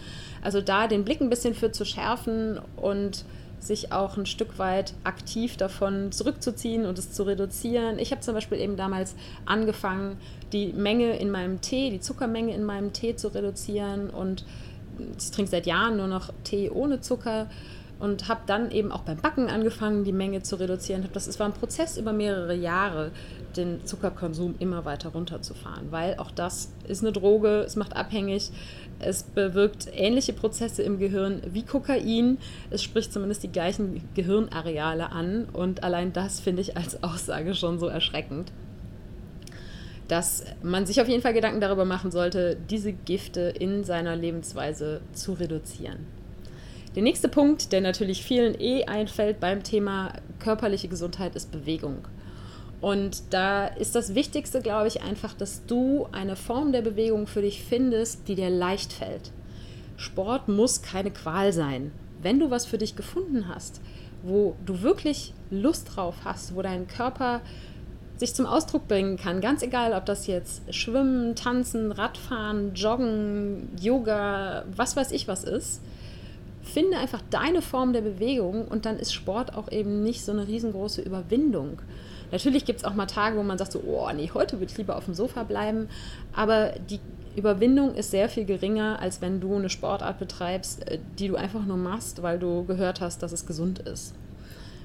[0.41, 3.25] Also da den Blick ein bisschen für zu schärfen und
[3.59, 7.99] sich auch ein Stück weit aktiv davon zurückzuziehen und es zu reduzieren.
[7.99, 10.17] Ich habe zum Beispiel eben damals angefangen,
[10.53, 14.45] die Menge in meinem Tee, die Zuckermenge in meinem Tee zu reduzieren und
[15.17, 17.47] ich trinke seit Jahren nur noch Tee ohne Zucker
[17.99, 21.07] und habe dann eben auch beim Backen angefangen, die Menge zu reduzieren.
[21.13, 23.11] Das war ein Prozess über mehrere Jahre,
[23.55, 28.51] den Zuckerkonsum immer weiter runterzufahren, weil auch das ist eine Droge, es macht abhängig,
[28.99, 32.37] es bewirkt ähnliche Prozesse im Gehirn wie Kokain,
[32.69, 37.79] es spricht zumindest die gleichen Gehirnareale an und allein das finde ich als Aussage schon
[37.79, 38.51] so erschreckend
[40.07, 45.01] dass man sich auf jeden Fall Gedanken darüber machen sollte, diese Gifte in seiner Lebensweise
[45.13, 46.07] zu reduzieren.
[46.95, 51.99] Der nächste Punkt, der natürlich vielen eh einfällt beim Thema körperliche Gesundheit, ist Bewegung.
[52.79, 57.41] Und da ist das Wichtigste, glaube ich, einfach, dass du eine Form der Bewegung für
[57.41, 59.31] dich findest, die dir leicht fällt.
[59.97, 61.91] Sport muss keine Qual sein.
[62.21, 63.81] Wenn du was für dich gefunden hast,
[64.23, 67.41] wo du wirklich Lust drauf hast, wo dein Körper
[68.17, 74.65] sich zum Ausdruck bringen kann, ganz egal, ob das jetzt Schwimmen, Tanzen, Radfahren, Joggen, Yoga,
[74.75, 75.81] was weiß ich was ist,
[76.63, 80.47] finde einfach deine Form der Bewegung und dann ist Sport auch eben nicht so eine
[80.47, 81.79] riesengroße Überwindung.
[82.31, 84.77] Natürlich gibt es auch mal Tage, wo man sagt so, oh nee, heute würde ich
[84.77, 85.87] lieber auf dem Sofa bleiben,
[86.33, 86.99] aber die
[87.37, 91.63] Überwindung ist sehr viel geringer, als wenn du eine Sportart betreibst, äh, die du einfach
[91.63, 94.13] nur machst, weil du gehört hast, dass es gesund ist.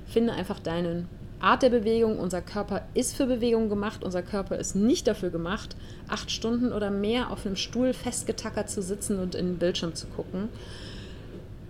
[0.06, 1.08] Finde einfach deinen
[1.42, 2.18] Art der Bewegung.
[2.18, 4.04] Unser Körper ist für Bewegung gemacht.
[4.04, 5.76] Unser Körper ist nicht dafür gemacht,
[6.08, 10.06] acht Stunden oder mehr auf einem Stuhl festgetackert zu sitzen und in den Bildschirm zu
[10.06, 10.48] gucken.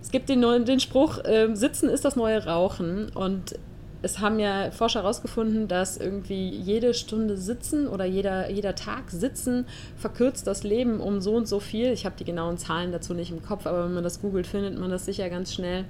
[0.01, 3.09] Es gibt den, den Spruch, äh, Sitzen ist das neue Rauchen.
[3.09, 3.55] Und
[4.03, 9.65] es haben ja Forscher herausgefunden, dass irgendwie jede Stunde Sitzen oder jeder, jeder Tag Sitzen
[9.97, 11.91] verkürzt das Leben um so und so viel.
[11.93, 14.77] Ich habe die genauen Zahlen dazu nicht im Kopf, aber wenn man das googelt, findet
[14.77, 15.85] man das sicher ganz schnell.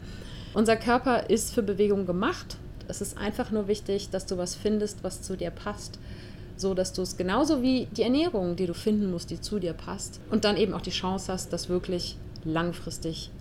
[0.54, 5.04] Unser Körper ist für Bewegung gemacht es ist einfach nur wichtig, dass du was findest,
[5.04, 6.00] was zu dir passt.
[6.56, 9.74] So dass du es genauso wie die Ernährung, die du finden musst, die zu dir
[9.74, 10.20] passt.
[10.30, 13.32] Und dann eben auch die Chance hast, das wirklich langfristig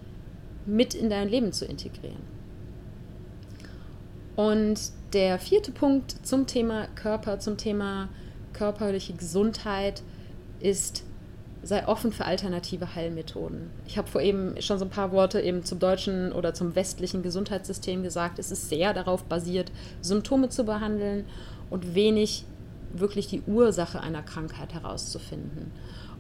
[0.65, 2.23] mit in dein Leben zu integrieren.
[4.35, 4.81] Und
[5.13, 8.09] der vierte Punkt zum Thema Körper, zum Thema
[8.53, 10.03] körperliche Gesundheit
[10.61, 11.05] ist
[11.63, 13.71] sei offen für alternative Heilmethoden.
[13.87, 17.23] Ich habe vor eben schon so ein paar Worte eben zum deutschen oder zum westlichen
[17.23, 18.39] Gesundheitssystem gesagt.
[18.39, 19.71] Es ist sehr darauf basiert,
[20.01, 21.25] Symptome zu behandeln
[21.71, 22.45] und wenig
[22.93, 25.71] wirklich die Ursache einer Krankheit herauszufinden.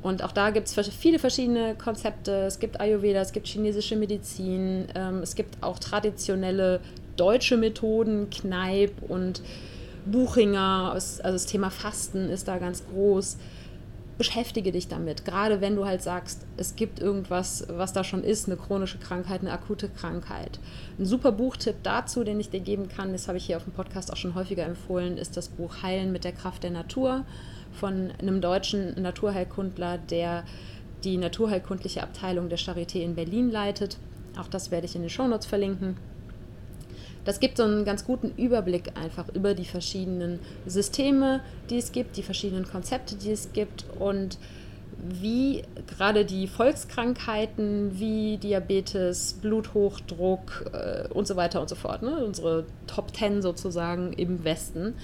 [0.03, 2.33] Und auch da gibt es viele verschiedene Konzepte.
[2.47, 6.81] Es gibt Ayurveda, es gibt chinesische Medizin, ähm, es gibt auch traditionelle
[7.17, 9.43] deutsche Methoden, Kneipp und
[10.07, 10.91] Buchinger.
[10.93, 13.37] Also das Thema Fasten ist da ganz groß
[14.23, 15.25] beschäftige dich damit.
[15.25, 19.41] Gerade wenn du halt sagst, es gibt irgendwas, was da schon ist, eine chronische Krankheit,
[19.41, 20.61] eine akute Krankheit.
[20.97, 23.73] Ein super Buchtipp dazu, den ich dir geben kann, das habe ich hier auf dem
[23.73, 27.25] Podcast auch schon häufiger empfohlen, ist das Buch Heilen mit der Kraft der Natur
[27.73, 30.45] von einem deutschen Naturheilkundler, der
[31.03, 33.99] die naturheilkundliche Abteilung der Charité in Berlin leitet.
[34.39, 35.97] Auch das werde ich in den Shownotes verlinken.
[37.25, 42.17] Das gibt so einen ganz guten Überblick einfach über die verschiedenen Systeme, die es gibt,
[42.17, 44.39] die verschiedenen Konzepte, die es gibt und
[45.05, 52.25] wie gerade die Volkskrankheiten wie Diabetes, Bluthochdruck äh, und so weiter und so fort, ne?
[52.25, 54.95] unsere Top Ten sozusagen im Westen,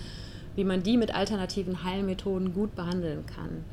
[0.57, 3.65] wie man die mit alternativen Heilmethoden gut behandeln kann.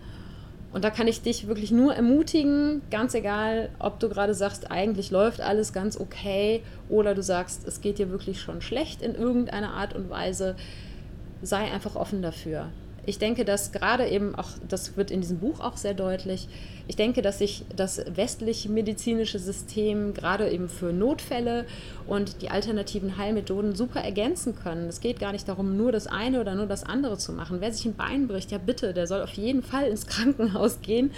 [0.75, 5.09] Und da kann ich dich wirklich nur ermutigen, ganz egal, ob du gerade sagst, eigentlich
[5.09, 9.71] läuft alles ganz okay oder du sagst, es geht dir wirklich schon schlecht in irgendeiner
[9.71, 10.57] Art und Weise,
[11.41, 12.67] sei einfach offen dafür
[13.05, 16.47] ich denke, dass gerade eben auch, das wird in diesem Buch auch sehr deutlich,
[16.87, 21.65] ich denke, dass sich das westliche medizinische System gerade eben für Notfälle
[22.05, 24.87] und die alternativen Heilmethoden super ergänzen können.
[24.87, 27.57] Es geht gar nicht darum, nur das eine oder nur das andere zu machen.
[27.59, 31.11] Wer sich ein Bein bricht, ja bitte, der soll auf jeden Fall ins Krankenhaus gehen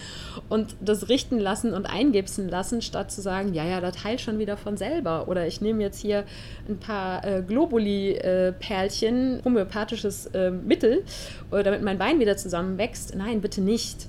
[0.47, 4.39] und das richten lassen und eingipsen lassen, statt zu sagen, ja, ja, das heilt schon
[4.39, 5.28] wieder von selber.
[5.28, 6.23] Oder ich nehme jetzt hier
[6.69, 11.04] ein paar äh, Globuli-Perlchen, äh, homöopathisches äh, Mittel,
[11.52, 13.15] damit mein Bein wieder zusammenwächst.
[13.15, 14.07] Nein, bitte nicht.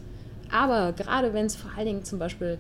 [0.51, 2.59] Aber gerade wenn es vor allen Dingen zum Beispiel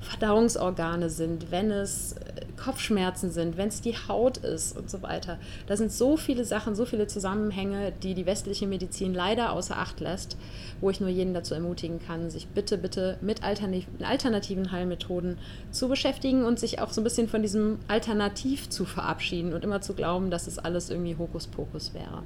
[0.00, 5.38] Verdauungsorgane sind, wenn es äh, Kopfschmerzen sind, wenn es die Haut ist und so weiter.
[5.66, 10.00] Da sind so viele Sachen, so viele Zusammenhänge, die die westliche Medizin leider außer Acht
[10.00, 10.36] lässt,
[10.80, 15.38] wo ich nur jeden dazu ermutigen kann, sich bitte, bitte mit alternativen Heilmethoden
[15.70, 19.80] zu beschäftigen und sich auch so ein bisschen von diesem Alternativ zu verabschieden und immer
[19.80, 22.22] zu glauben, dass es alles irgendwie Hokuspokus wäre.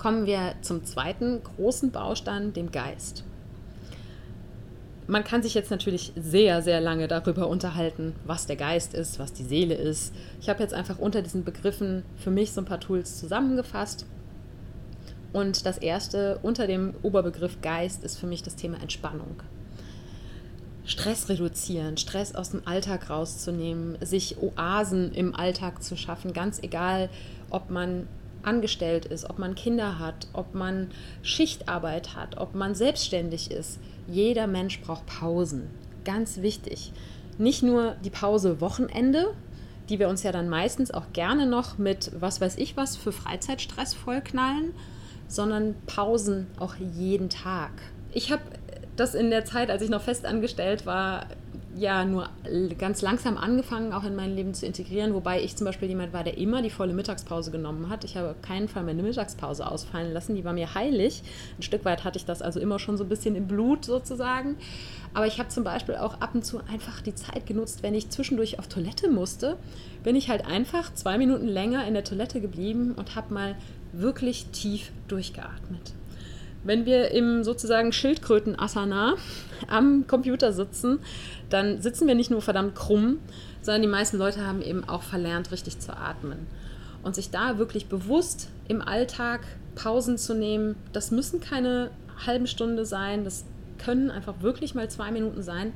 [0.00, 3.22] Kommen wir zum zweiten großen Baustein, dem Geist
[5.10, 9.32] man kann sich jetzt natürlich sehr, sehr lange darüber unterhalten, was der Geist ist, was
[9.32, 10.14] die Seele ist.
[10.40, 14.06] Ich habe jetzt einfach unter diesen Begriffen für mich so ein paar Tools zusammengefasst.
[15.32, 19.42] Und das erste unter dem Oberbegriff Geist ist für mich das Thema Entspannung.
[20.84, 27.10] Stress reduzieren, Stress aus dem Alltag rauszunehmen, sich Oasen im Alltag zu schaffen, ganz egal,
[27.50, 28.06] ob man
[28.42, 30.90] angestellt ist, ob man Kinder hat, ob man
[31.22, 33.78] Schichtarbeit hat, ob man selbstständig ist.
[34.08, 35.70] Jeder Mensch braucht Pausen.
[36.04, 36.92] Ganz wichtig.
[37.38, 39.34] Nicht nur die Pause Wochenende,
[39.88, 43.12] die wir uns ja dann meistens auch gerne noch mit was weiß ich was für
[43.12, 44.72] Freizeitstress vollknallen,
[45.26, 47.70] sondern Pausen auch jeden Tag.
[48.12, 48.42] Ich habe
[48.96, 51.26] das in der Zeit, als ich noch fest angestellt war,
[51.76, 52.28] ja nur
[52.78, 56.24] ganz langsam angefangen, auch in mein Leben zu integrieren, wobei ich zum Beispiel jemand war,
[56.24, 58.04] der immer die volle Mittagspause genommen hat.
[58.04, 61.22] Ich habe keinen Fall meine Mittagspause ausfallen lassen, die war mir heilig.
[61.58, 64.56] Ein Stück weit hatte ich das also immer schon so ein bisschen im Blut sozusagen.
[65.14, 68.10] Aber ich habe zum Beispiel auch ab und zu einfach die Zeit genutzt, wenn ich
[68.10, 69.56] zwischendurch auf Toilette musste,
[70.02, 73.56] bin ich halt einfach zwei Minuten länger in der Toilette geblieben und habe mal
[73.92, 75.94] wirklich tief durchgeatmet.
[76.62, 79.14] Wenn wir im sozusagen Schildkröten-Asana
[79.68, 81.00] am Computer sitzen,
[81.48, 83.18] dann sitzen wir nicht nur verdammt krumm,
[83.62, 86.46] sondern die meisten Leute haben eben auch verlernt, richtig zu atmen.
[87.02, 89.40] Und sich da wirklich bewusst im Alltag
[89.74, 91.90] Pausen zu nehmen, das müssen keine
[92.26, 93.44] halben Stunde sein, das
[93.78, 95.72] können einfach wirklich mal zwei Minuten sein,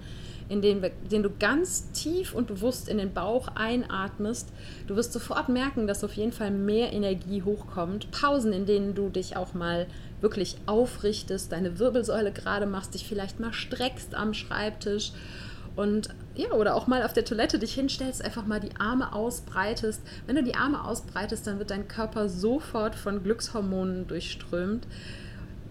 [0.51, 4.51] in denen, denen du ganz tief und bewusst in den Bauch einatmest.
[4.87, 8.11] Du wirst sofort merken, dass auf jeden Fall mehr Energie hochkommt.
[8.11, 9.87] Pausen, in denen du dich auch mal
[10.25, 15.13] wirklich aufrichtest, deine Wirbelsäule gerade machst, dich vielleicht mal streckst am Schreibtisch
[15.77, 20.01] und ja, oder auch mal auf der Toilette dich hinstellst, einfach mal die Arme ausbreitest.
[20.27, 24.87] Wenn du die Arme ausbreitest, dann wird dein Körper sofort von Glückshormonen durchströmt.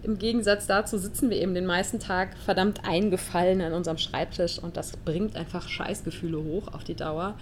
[0.02, 4.76] Im Gegensatz dazu sitzen wir eben den meisten Tag verdammt eingefallen an unserem Schreibtisch und
[4.76, 7.34] das bringt einfach Scheißgefühle hoch auf die Dauer.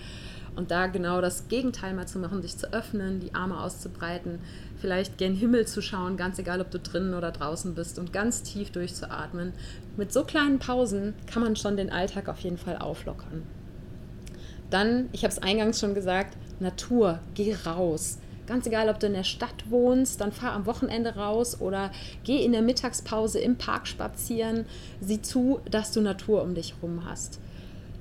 [0.55, 4.38] Und da genau das Gegenteil mal zu machen, sich zu öffnen, die Arme auszubreiten,
[4.83, 8.42] vielleicht gen Himmel zu schauen, ganz egal, ob du drinnen oder draußen bist und ganz
[8.42, 9.55] tief durchzuatmen.
[9.97, 13.45] Mit so kleinen Pausen kann man schon den Alltag auf jeden Fall auflockern.
[14.71, 18.18] Dann, ich habe es eingangs schon gesagt, Natur, geh raus.
[18.47, 21.92] Ganz egal, ob du in der Stadt wohnst, dann fahr am Wochenende raus oder
[22.25, 24.66] geh in der Mittagspause im Park spazieren.
[25.01, 27.38] Sieh zu, dass du Natur um dich herum hast.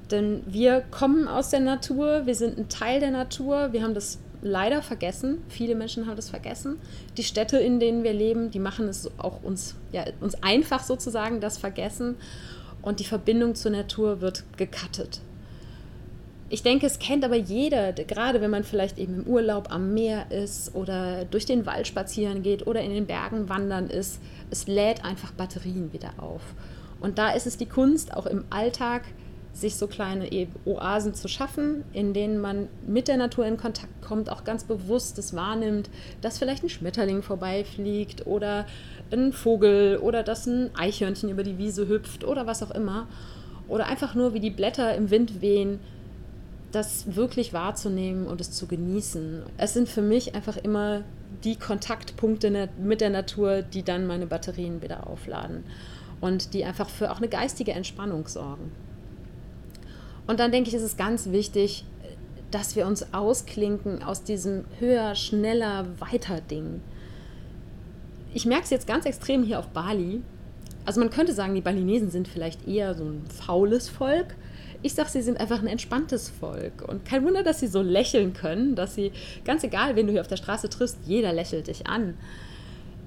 [0.10, 4.18] Denn wir kommen aus der Natur, wir sind ein Teil der Natur, wir haben das
[4.42, 5.40] leider vergessen.
[5.50, 6.78] Viele Menschen haben das vergessen.
[7.18, 11.42] Die Städte, in denen wir leben, die machen es auch uns, ja, uns einfach sozusagen,
[11.42, 12.16] das Vergessen.
[12.82, 15.22] Und die Verbindung zur Natur wird gekattet.
[16.50, 20.30] Ich denke, es kennt aber jeder, gerade wenn man vielleicht eben im Urlaub am Meer
[20.32, 24.20] ist oder durch den Wald spazieren geht oder in den Bergen wandern ist.
[24.50, 26.42] Es lädt einfach Batterien wieder auf.
[27.00, 29.04] Und da ist es die Kunst, auch im Alltag
[29.54, 30.30] sich so kleine
[30.66, 35.18] Oasen zu schaffen, in denen man mit der Natur in Kontakt kommt, auch ganz bewusst
[35.18, 35.90] es wahrnimmt,
[36.22, 38.66] dass vielleicht ein Schmetterling vorbeifliegt oder
[39.12, 43.08] ein Vogel oder dass ein Eichhörnchen über die Wiese hüpft oder was auch immer.
[43.68, 45.80] Oder einfach nur, wie die Blätter im Wind wehen,
[46.72, 49.44] das wirklich wahrzunehmen und es zu genießen.
[49.58, 51.02] Es sind für mich einfach immer
[51.44, 55.64] die Kontaktpunkte mit der Natur, die dann meine Batterien wieder aufladen.
[56.22, 58.72] und die einfach für auch eine geistige Entspannung sorgen.
[60.32, 61.84] Und dann denke ich, ist es ganz wichtig,
[62.52, 66.80] dass wir uns ausklinken aus diesem höher, schneller, weiter Ding.
[68.34, 70.22] Ich merke es jetzt ganz extrem hier auf Bali.
[70.86, 74.38] Also man könnte sagen, die Balinesen sind vielleicht eher so ein faules Volk.
[74.82, 76.88] Ich sage, sie sind einfach ein entspanntes Volk.
[76.88, 79.12] Und kein Wunder, dass sie so lächeln können, dass sie,
[79.44, 82.14] ganz egal, wen du hier auf der Straße triffst, jeder lächelt dich an.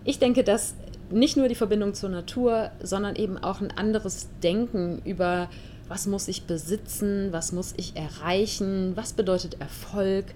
[0.05, 0.75] Ich denke, dass
[1.11, 5.49] nicht nur die Verbindung zur Natur, sondern eben auch ein anderes Denken über
[5.89, 10.27] was muss ich besitzen, was muss ich erreichen, was bedeutet Erfolg,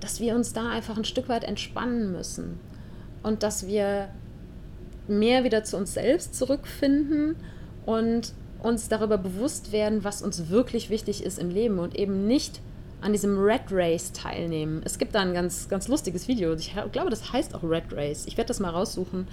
[0.00, 2.58] dass wir uns da einfach ein Stück weit entspannen müssen
[3.22, 4.08] und dass wir
[5.06, 7.36] mehr wieder zu uns selbst zurückfinden
[7.86, 12.60] und uns darüber bewusst werden, was uns wirklich wichtig ist im Leben und eben nicht
[13.00, 14.80] an diesem Red Race teilnehmen.
[14.84, 16.54] Es gibt da ein ganz, ganz lustiges Video.
[16.54, 18.24] Ich glaube, das heißt auch Red Race.
[18.26, 19.26] Ich werde das mal raussuchen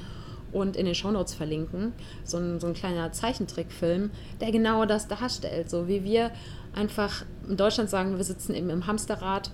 [0.52, 1.94] und in den Shownotes verlinken.
[2.24, 5.70] So ein, so ein kleiner Zeichentrickfilm, der genau das darstellt.
[5.70, 6.32] So wie wir
[6.74, 9.52] einfach in Deutschland sagen, wir sitzen eben im Hamsterrad.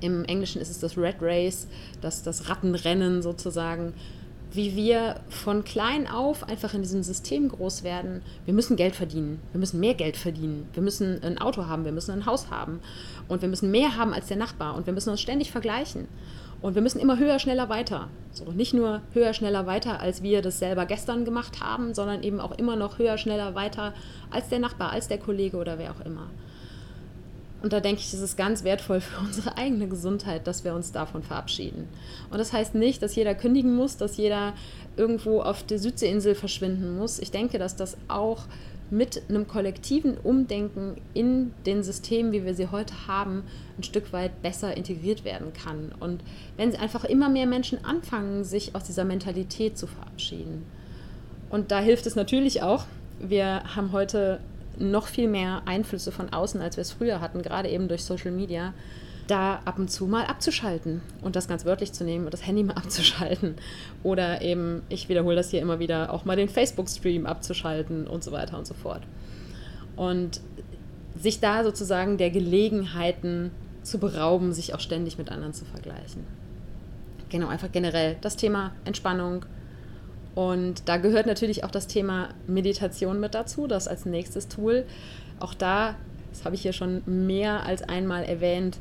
[0.00, 1.66] Im Englischen ist es das Red Race,
[2.00, 3.94] das, das Rattenrennen sozusagen.
[4.52, 8.22] Wie wir von klein auf einfach in diesem System groß werden.
[8.44, 9.40] Wir müssen Geld verdienen.
[9.52, 10.68] Wir müssen mehr Geld verdienen.
[10.74, 11.84] Wir müssen ein Auto haben.
[11.84, 12.80] Wir müssen ein Haus haben.
[13.26, 14.76] Und wir müssen mehr haben als der Nachbar.
[14.76, 16.06] Und wir müssen uns ständig vergleichen.
[16.64, 18.08] Und wir müssen immer höher, schneller, weiter.
[18.32, 22.40] So, nicht nur höher, schneller, weiter, als wir das selber gestern gemacht haben, sondern eben
[22.40, 23.92] auch immer noch höher, schneller, weiter
[24.30, 26.30] als der Nachbar, als der Kollege oder wer auch immer.
[27.62, 30.90] Und da denke ich, ist es ganz wertvoll für unsere eigene Gesundheit, dass wir uns
[30.90, 31.86] davon verabschieden.
[32.30, 34.54] Und das heißt nicht, dass jeder kündigen muss, dass jeder
[34.96, 37.18] irgendwo auf der Südseeinsel verschwinden muss.
[37.18, 38.44] Ich denke, dass das auch
[38.88, 43.42] mit einem kollektiven Umdenken in den Systemen, wie wir sie heute haben,
[43.78, 45.92] ein Stück weit besser integriert werden kann.
[46.00, 46.22] Und
[46.56, 50.64] wenn einfach immer mehr Menschen anfangen, sich aus dieser Mentalität zu verabschieden.
[51.50, 52.84] Und da hilft es natürlich auch,
[53.20, 54.40] wir haben heute
[54.78, 58.32] noch viel mehr Einflüsse von außen, als wir es früher hatten, gerade eben durch Social
[58.32, 58.74] Media
[59.26, 62.62] da ab und zu mal abzuschalten und das ganz wörtlich zu nehmen und das Handy
[62.62, 63.54] mal abzuschalten.
[64.02, 68.32] Oder eben, ich wiederhole das hier immer wieder, auch mal den Facebook-Stream abzuschalten und so
[68.32, 69.02] weiter und so fort.
[69.96, 70.40] Und
[71.18, 73.52] sich da sozusagen der Gelegenheiten
[73.84, 76.26] zu berauben, sich auch ständig mit anderen zu vergleichen.
[77.28, 79.44] Genau, einfach generell das Thema Entspannung.
[80.34, 84.84] Und da gehört natürlich auch das Thema Meditation mit dazu, das als nächstes Tool.
[85.38, 85.94] Auch da,
[86.30, 88.78] das habe ich hier schon mehr als einmal erwähnt,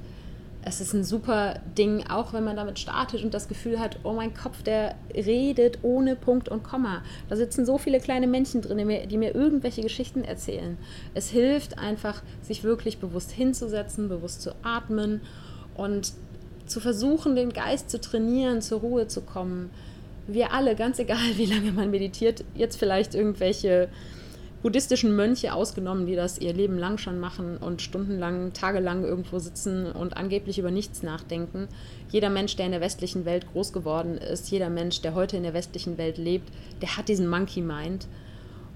[0.65, 4.13] es ist ein super Ding, auch wenn man damit startet und das Gefühl hat, oh
[4.13, 7.03] mein Kopf, der redet ohne Punkt und Komma.
[7.29, 10.77] Da sitzen so viele kleine Männchen drin, die mir, die mir irgendwelche Geschichten erzählen.
[11.13, 15.21] Es hilft einfach, sich wirklich bewusst hinzusetzen, bewusst zu atmen
[15.75, 16.13] und
[16.65, 19.69] zu versuchen, den Geist zu trainieren, zur Ruhe zu kommen.
[20.27, 23.89] Wir alle, ganz egal wie lange man meditiert, jetzt vielleicht irgendwelche
[24.63, 29.91] buddhistischen Mönche ausgenommen, die das ihr Leben lang schon machen und stundenlang, tagelang irgendwo sitzen
[29.91, 31.67] und angeblich über nichts nachdenken.
[32.09, 35.43] Jeder Mensch, der in der westlichen Welt groß geworden ist, jeder Mensch, der heute in
[35.43, 36.49] der westlichen Welt lebt,
[36.81, 38.07] der hat diesen Monkey Mind.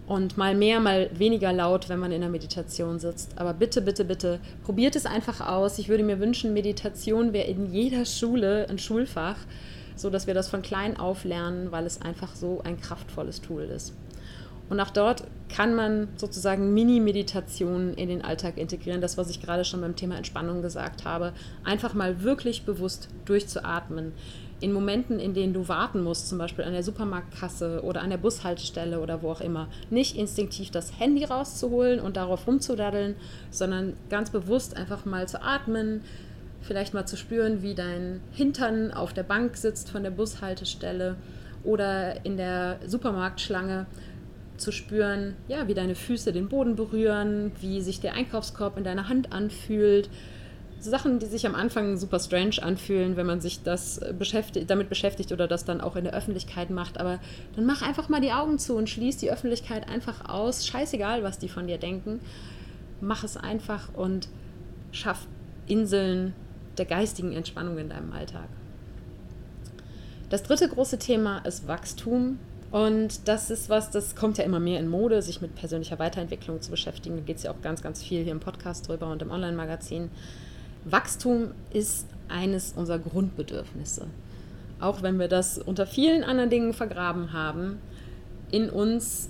[0.08, 3.38] Und mal mehr, mal weniger laut, wenn man in der Meditation sitzt.
[3.38, 5.80] Aber bitte, bitte, bitte, probiert es einfach aus.
[5.80, 9.38] Ich würde mir wünschen, Meditation wäre in jeder Schule ein Schulfach,
[9.96, 13.64] so dass wir das von klein auf lernen, weil es einfach so ein kraftvolles Tool
[13.64, 13.94] ist.
[14.70, 19.02] Und auch dort kann man sozusagen Mini-Meditationen in den Alltag integrieren.
[19.02, 21.34] Das, was ich gerade schon beim Thema Entspannung gesagt habe.
[21.64, 24.12] Einfach mal wirklich bewusst durchzuatmen.
[24.60, 28.18] In Momenten, in denen du warten musst, zum Beispiel an der Supermarktkasse oder an der
[28.18, 33.16] Bushaltestelle oder wo auch immer, nicht instinktiv das Handy rauszuholen und darauf rumzudaddeln,
[33.52, 36.02] sondern ganz bewusst einfach mal zu atmen,
[36.62, 41.18] vielleicht mal zu spüren, wie dein Hintern auf der Bank sitzt von der Bushaltestelle
[41.64, 43.86] oder in der Supermarktschlange
[44.58, 49.08] zu spüren, ja, wie deine Füße den Boden berühren, wie sich der Einkaufskorb in deiner
[49.08, 50.10] Hand anfühlt.
[50.80, 54.90] So Sachen, die sich am Anfang super strange anfühlen, wenn man sich das beschäftigt, damit
[54.90, 57.00] beschäftigt oder das dann auch in der Öffentlichkeit macht.
[57.00, 57.20] Aber
[57.56, 60.68] dann mach einfach mal die Augen zu und schließ die Öffentlichkeit einfach aus.
[60.68, 62.20] Scheißegal, was die von dir denken.
[63.02, 64.28] Mach es einfach und
[64.92, 65.28] schaff
[65.68, 66.34] Inseln
[66.78, 68.48] der geistigen Entspannung in deinem Alltag.
[70.30, 72.38] Das dritte große Thema ist Wachstum.
[72.72, 76.62] Und das ist was, das kommt ja immer mehr in Mode, sich mit persönlicher Weiterentwicklung
[76.62, 77.16] zu beschäftigen.
[77.16, 80.10] Da geht es ja auch ganz, ganz viel hier im Podcast drüber und im Online-Magazin.
[80.84, 84.08] Wachstum ist eines unserer Grundbedürfnisse.
[84.80, 87.80] Auch wenn wir das unter vielen anderen Dingen vergraben haben,
[88.52, 89.30] in uns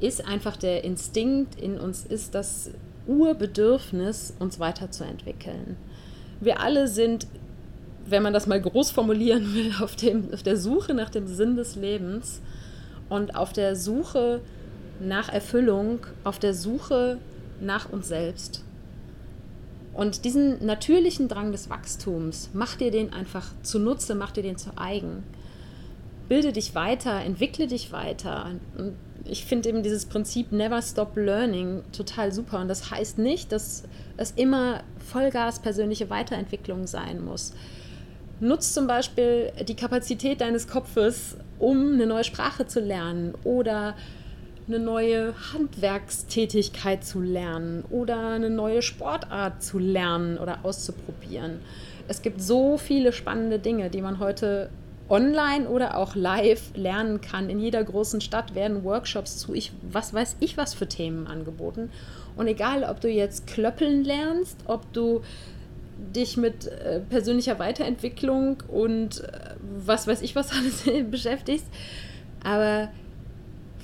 [0.00, 2.70] ist einfach der Instinkt, in uns ist das
[3.06, 5.76] Urbedürfnis, uns weiterzuentwickeln.
[6.40, 7.26] Wir alle sind,
[8.06, 11.56] wenn man das mal groß formulieren will, auf, dem, auf der Suche nach dem Sinn
[11.56, 12.40] des Lebens
[13.08, 14.40] und auf der Suche
[15.00, 17.18] nach Erfüllung, auf der Suche
[17.60, 18.64] nach uns selbst.
[19.94, 24.70] Und diesen natürlichen Drang des Wachstums, mach dir den einfach zunutze, mach dir den zu
[24.76, 25.24] eigen.
[26.28, 28.50] Bilde dich weiter, entwickle dich weiter.
[28.76, 28.92] Und
[29.24, 32.60] ich finde eben dieses Prinzip Never Stop Learning total super.
[32.60, 33.84] Und das heißt nicht, dass
[34.16, 37.54] es immer Vollgas persönliche Weiterentwicklung sein muss.
[38.40, 43.96] Nutz zum Beispiel die Kapazität deines Kopfes, um eine neue Sprache zu lernen oder
[44.68, 51.58] eine neue Handwerkstätigkeit zu lernen oder eine neue Sportart zu lernen oder auszuprobieren.
[52.06, 54.70] Es gibt so viele spannende Dinge, die man heute
[55.08, 57.50] online oder auch live lernen kann.
[57.50, 61.90] In jeder großen Stadt werden Workshops zu ich, was weiß ich was für Themen angeboten.
[62.36, 65.22] Und egal, ob du jetzt klöppeln lernst, ob du
[66.14, 71.66] dich mit äh, persönlicher Weiterentwicklung und äh, was weiß ich was alles beschäftigst,
[72.42, 72.88] aber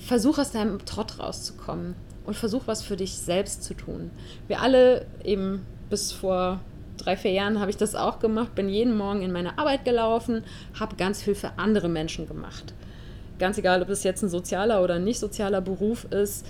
[0.07, 1.95] versuch aus deinem Trott rauszukommen
[2.27, 4.11] und versuch was für dich selbst zu tun.
[4.49, 6.61] Wir alle eben bis vor
[6.97, 10.45] drei, vier Jahren habe ich das auch gemacht, bin jeden Morgen in meine Arbeit gelaufen,
[10.79, 12.75] habe ganz viel für andere Menschen gemacht.
[13.39, 16.47] Ganz egal, ob es jetzt ein sozialer oder nicht sozialer Beruf ist.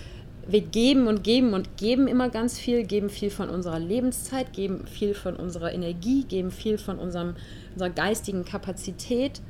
[0.47, 4.87] Wir geben und geben und geben immer ganz viel, geben viel von unserer Lebenszeit, geben
[4.87, 7.35] viel von unserer Energie, geben viel von unserem,
[7.73, 9.41] unserer geistigen Kapazität.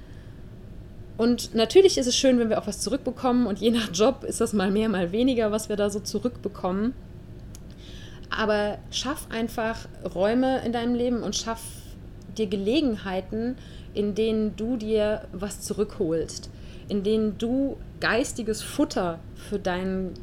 [1.16, 4.40] Und natürlich ist es schön, wenn wir auch was zurückbekommen und je nach Job ist
[4.40, 6.92] das mal mehr, mal weniger, was wir da so zurückbekommen.
[8.30, 11.62] Aber schaff einfach Räume in deinem Leben und schaff
[12.36, 13.56] dir Gelegenheiten,
[13.94, 16.50] in denen du dir was zurückholst,
[16.88, 20.14] in denen du geistiges Futter für deinen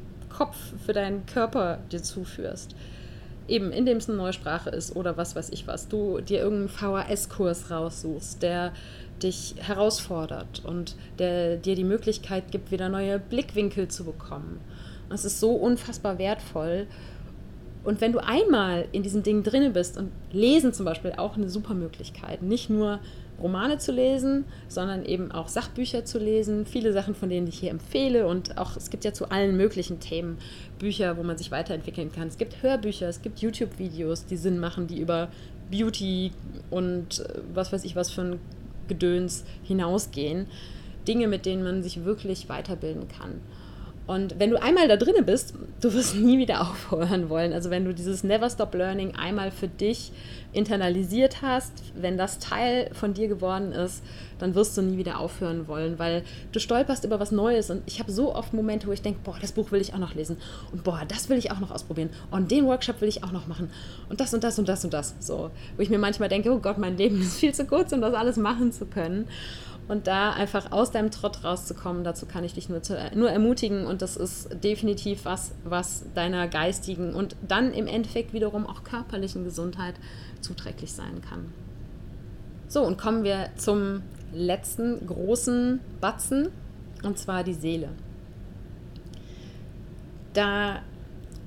[0.42, 2.76] Kopf, für deinen Körper dir zuführst.
[3.48, 5.88] Eben, indem es eine neue Sprache ist oder was weiß ich was.
[5.88, 8.74] Du dir irgendeinen VHS-Kurs raussuchst, der
[9.22, 14.60] dich herausfordert und der dir die Möglichkeit gibt, wieder neue Blickwinkel zu bekommen.
[15.10, 16.88] Das ist so unfassbar wertvoll.
[17.84, 21.50] Und wenn du einmal in diesem Ding drinne bist und lesen zum Beispiel auch eine
[21.50, 23.00] super Möglichkeit, nicht nur
[23.42, 27.72] Romane zu lesen, sondern eben auch Sachbücher zu lesen, viele Sachen, von denen ich hier
[27.72, 30.38] empfehle und auch es gibt ja zu allen möglichen Themen
[30.80, 32.28] Bücher, wo man sich weiterentwickeln kann.
[32.28, 35.30] Es gibt Hörbücher, es gibt YouTube-Videos, die Sinn machen, die über
[35.72, 36.32] Beauty
[36.70, 38.40] und äh, was weiß ich was für ein
[38.88, 40.48] Gedöns hinausgehen.
[41.08, 43.42] Dinge, mit denen man sich wirklich weiterbilden kann.
[44.08, 47.54] Und wenn du einmal da drinne bist, du wirst nie wieder aufhören wollen.
[47.54, 50.12] Also wenn du dieses Never Stop Learning einmal für dich
[50.54, 54.04] internalisiert hast, wenn das Teil von dir geworden ist,
[54.40, 57.70] dann wirst du nie wieder aufhören wollen, weil du stolperst über was Neues.
[57.70, 60.00] Und ich habe so oft Momente, wo ich denke, boah, das Buch will ich auch
[60.00, 60.38] noch lesen.
[60.72, 62.10] Und boah, das will ich auch noch ausprobieren.
[62.32, 63.70] Und den Workshop will ich auch noch machen.
[64.10, 65.16] Und das und das und das und das.
[65.20, 68.02] So, wo ich mir manchmal denke, oh Gott, mein Leben ist viel zu kurz, um
[68.02, 69.28] das alles machen zu können
[69.88, 73.86] und da einfach aus deinem Trott rauszukommen, dazu kann ich dich nur, zu, nur ermutigen
[73.86, 79.44] und das ist definitiv was, was deiner geistigen und dann im Endeffekt wiederum auch körperlichen
[79.44, 79.96] Gesundheit
[80.40, 81.54] zuträglich sein kann.
[82.68, 84.02] So, und kommen wir zum
[84.34, 86.50] letzten großen Batzen
[87.04, 87.90] und zwar die Seele.
[90.34, 90.82] Da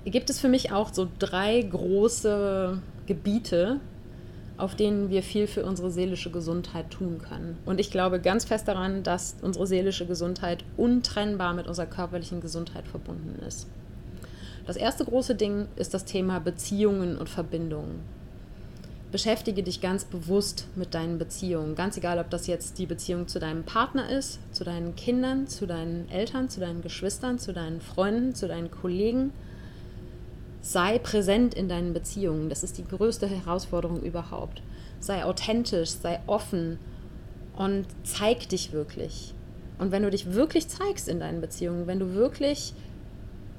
[0.05, 3.81] gibt es für mich auch so drei große Gebiete,
[4.57, 7.59] auf denen wir viel für unsere seelische Gesundheit tun können.
[7.65, 12.87] Und ich glaube ganz fest daran, dass unsere seelische Gesundheit untrennbar mit unserer körperlichen Gesundheit
[12.87, 13.67] verbunden ist.
[14.67, 18.01] Das erste große Ding ist das Thema Beziehungen und Verbindungen.
[19.13, 23.39] Beschäftige dich ganz bewusst mit deinen Beziehungen, ganz egal, ob das jetzt die Beziehung zu
[23.39, 28.35] deinem Partner ist, zu deinen Kindern, zu deinen Eltern, zu deinen Geschwistern, zu deinen Freunden,
[28.35, 29.33] zu deinen Kollegen,
[30.65, 32.49] Sei präsent in deinen Beziehungen.
[32.49, 34.63] Das ist die größte Herausforderung überhaupt.
[34.99, 36.79] Sei authentisch, sei offen
[37.55, 39.35] und zeig dich wirklich.
[39.79, 42.73] Und wenn du dich wirklich zeigst in deinen Beziehungen, wenn du wirklich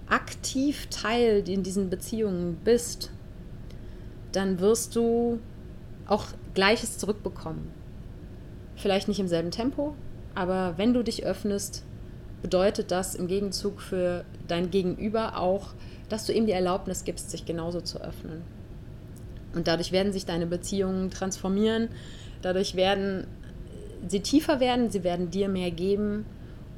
[0.08, 3.12] aktiv Teil in diesen Beziehungen bist,
[4.32, 5.38] dann wirst du
[6.08, 6.26] auch
[6.56, 7.72] Gleiches zurückbekommen.
[8.78, 9.93] Vielleicht nicht im selben Tempo,
[10.34, 11.84] aber wenn du dich öffnest,
[12.41, 15.70] bedeutet das im Gegenzug für dein Gegenüber auch,
[16.10, 18.43] dass du ihm die Erlaubnis gibst, sich genauso zu öffnen.
[19.54, 21.89] Und dadurch werden sich deine Beziehungen transformieren,
[22.41, 23.28] dadurch werden
[24.08, 26.26] sie tiefer werden, sie werden dir mehr geben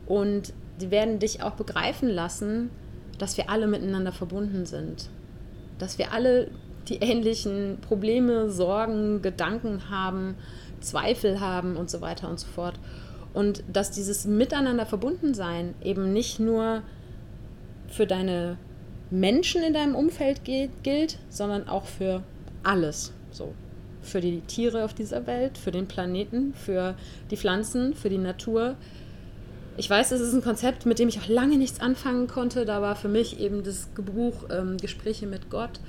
[0.06, 2.70] und sie werden dich auch begreifen lassen,
[3.18, 5.10] dass wir alle miteinander verbunden sind,
[5.80, 6.50] dass wir alle
[6.88, 10.36] die ähnlichen Probleme, Sorgen, Gedanken haben,
[10.80, 12.76] Zweifel haben und so weiter und so fort.
[13.34, 16.84] Und dass dieses Miteinander verbunden sein eben nicht nur
[17.98, 18.58] für deine
[19.10, 22.22] Menschen in deinem Umfeld gilt, sondern auch für
[22.64, 23.12] alles.
[23.32, 23.54] So.
[24.02, 26.96] Für die Tiere auf dieser Welt, für den Planeten, für
[27.32, 28.76] die Pflanzen, für die Natur.
[29.78, 32.66] Ich weiß, es ist ein Konzept, mit dem ich auch lange nichts anfangen konnte.
[32.66, 35.80] Da war für mich eben das Buch ähm, Gespräche mit Gott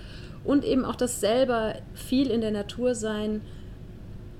[0.45, 3.43] und eben auch das selber viel in der Natur sein,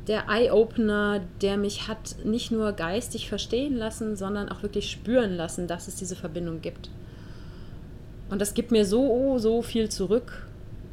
[0.07, 5.67] der Eye-Opener, der mich hat nicht nur geistig verstehen lassen, sondern auch wirklich spüren lassen,
[5.67, 6.89] dass es diese Verbindung gibt.
[8.31, 10.47] Und das gibt mir so, so viel zurück.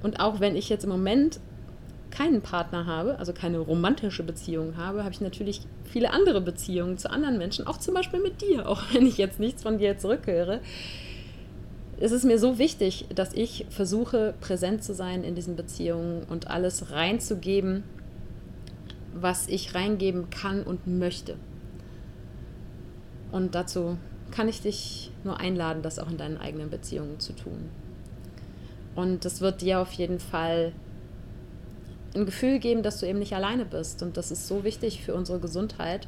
[0.04, 1.40] Und auch wenn ich jetzt im Moment
[2.12, 7.10] keinen Partner habe, also keine romantische Beziehung habe, habe ich natürlich viele andere Beziehungen zu
[7.10, 10.62] anderen Menschen, auch zum Beispiel mit dir, auch wenn ich jetzt nichts von dir zurückhöre.
[12.00, 16.50] Es ist mir so wichtig, dass ich versuche, präsent zu sein in diesen Beziehungen und
[16.50, 17.84] alles reinzugeben,
[19.14, 21.36] was ich reingeben kann und möchte.
[23.32, 23.98] Und dazu
[24.36, 27.70] kann ich dich nur einladen, das auch in deinen eigenen Beziehungen zu tun.
[28.94, 30.74] Und das wird dir auf jeden Fall
[32.14, 34.04] ein Gefühl geben, dass du eben nicht alleine bist.
[34.04, 36.08] Und das ist so wichtig für unsere Gesundheit,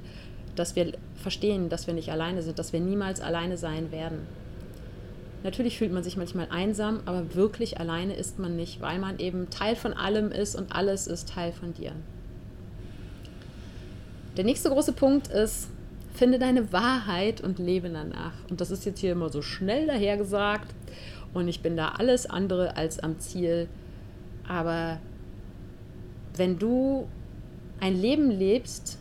[0.55, 4.19] dass wir verstehen, dass wir nicht alleine sind, dass wir niemals alleine sein werden.
[5.43, 9.49] Natürlich fühlt man sich manchmal einsam, aber wirklich alleine ist man nicht, weil man eben
[9.49, 11.93] Teil von allem ist und alles ist Teil von dir.
[14.35, 15.69] Der nächste große Punkt ist,
[16.17, 18.33] finde deine Wahrheit und lebe danach.
[18.49, 20.73] Und das ist jetzt hier immer so schnell dahergesagt
[21.33, 23.67] und ich bin da alles andere als am Ziel.
[24.47, 24.99] Aber
[26.35, 27.07] wenn du
[27.79, 28.97] ein Leben lebst,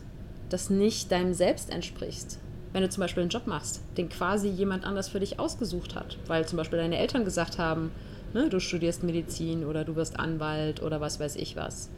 [0.49, 2.37] das nicht deinem Selbst entspricht,
[2.73, 6.17] wenn du zum Beispiel einen Job machst, den quasi jemand anders für dich ausgesucht hat,
[6.27, 7.91] weil zum Beispiel deine Eltern gesagt haben,
[8.33, 11.89] ne, du studierst Medizin oder du wirst Anwalt oder was weiß ich was,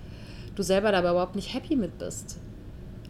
[0.55, 2.37] du selber dabei überhaupt nicht happy mit bist,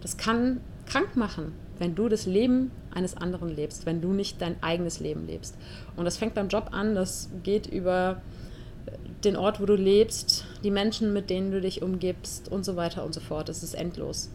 [0.01, 4.61] das kann krank machen, wenn du das Leben eines anderen lebst, wenn du nicht dein
[4.61, 5.55] eigenes Leben lebst.
[5.95, 8.21] Und das fängt beim Job an, das geht über
[9.23, 13.03] den Ort, wo du lebst, die Menschen, mit denen du dich umgibst und so weiter
[13.05, 13.49] und so fort.
[13.49, 14.29] Es ist endlos.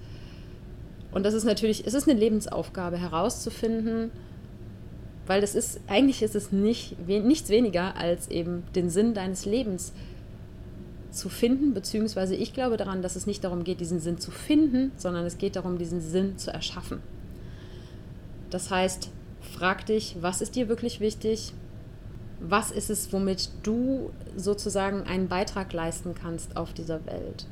[1.13, 4.11] Und das ist natürlich, es ist eine Lebensaufgabe herauszufinden,
[5.27, 9.93] weil das ist, eigentlich ist es nicht, nichts weniger als eben den Sinn deines Lebens
[11.11, 14.93] zu finden, beziehungsweise ich glaube daran, dass es nicht darum geht, diesen Sinn zu finden,
[14.97, 17.01] sondern es geht darum, diesen Sinn zu erschaffen.
[18.55, 19.11] Das heißt,
[19.57, 21.53] frag dich, was ist dir wirklich wichtig?
[22.39, 27.49] Was ist es, womit du sozusagen einen Beitrag leisten kannst auf dieser Welt?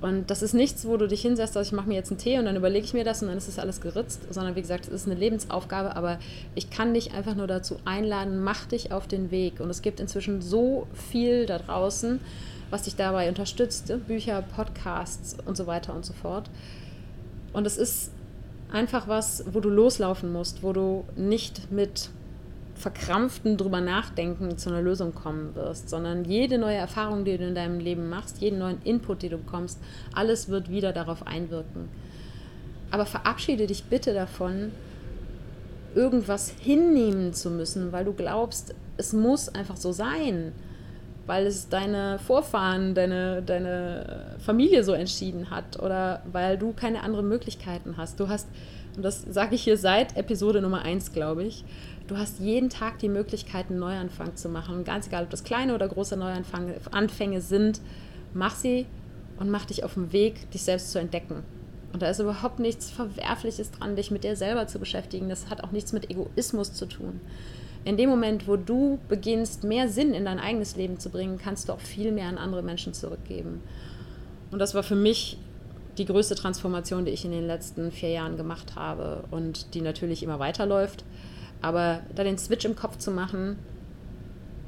[0.00, 2.38] Und das ist nichts, wo du dich hinsetzt, also ich mache mir jetzt einen Tee
[2.38, 4.86] und dann überlege ich mir das und dann ist das alles geritzt, sondern wie gesagt,
[4.86, 6.20] es ist eine Lebensaufgabe, aber
[6.54, 9.58] ich kann dich einfach nur dazu einladen, mach dich auf den Weg.
[9.58, 12.20] Und es gibt inzwischen so viel da draußen,
[12.70, 16.48] was dich dabei unterstützt, Bücher, Podcasts und so weiter und so fort.
[17.52, 18.12] Und es ist
[18.76, 22.10] einfach was, wo du loslaufen musst, wo du nicht mit
[22.74, 27.54] verkrampften drüber nachdenken zu einer Lösung kommen wirst, sondern jede neue Erfahrung, die du in
[27.54, 29.78] deinem Leben machst, jeden neuen Input, den du bekommst,
[30.14, 31.88] alles wird wieder darauf einwirken.
[32.90, 34.72] Aber verabschiede dich bitte davon,
[35.94, 40.52] irgendwas hinnehmen zu müssen, weil du glaubst, es muss einfach so sein
[41.26, 47.28] weil es deine Vorfahren, deine, deine Familie so entschieden hat oder weil du keine anderen
[47.28, 48.20] Möglichkeiten hast.
[48.20, 48.48] Du hast,
[48.96, 51.64] und das sage ich hier seit Episode Nummer 1, glaube ich,
[52.06, 54.76] du hast jeden Tag die Möglichkeit, einen Neuanfang zu machen.
[54.76, 57.80] Und ganz egal, ob das kleine oder große Neuanfänge sind,
[58.32, 58.86] mach sie
[59.38, 61.42] und mach dich auf den Weg, dich selbst zu entdecken.
[61.92, 65.28] Und da ist überhaupt nichts Verwerfliches dran, dich mit dir selber zu beschäftigen.
[65.28, 67.20] Das hat auch nichts mit Egoismus zu tun
[67.86, 71.68] in dem Moment, wo du beginnst, mehr Sinn in dein eigenes Leben zu bringen, kannst
[71.68, 73.62] du auch viel mehr an andere Menschen zurückgeben.
[74.50, 75.38] Und das war für mich
[75.96, 80.24] die größte Transformation, die ich in den letzten vier Jahren gemacht habe und die natürlich
[80.24, 81.04] immer weiterläuft.
[81.62, 83.56] Aber da den Switch im Kopf zu machen,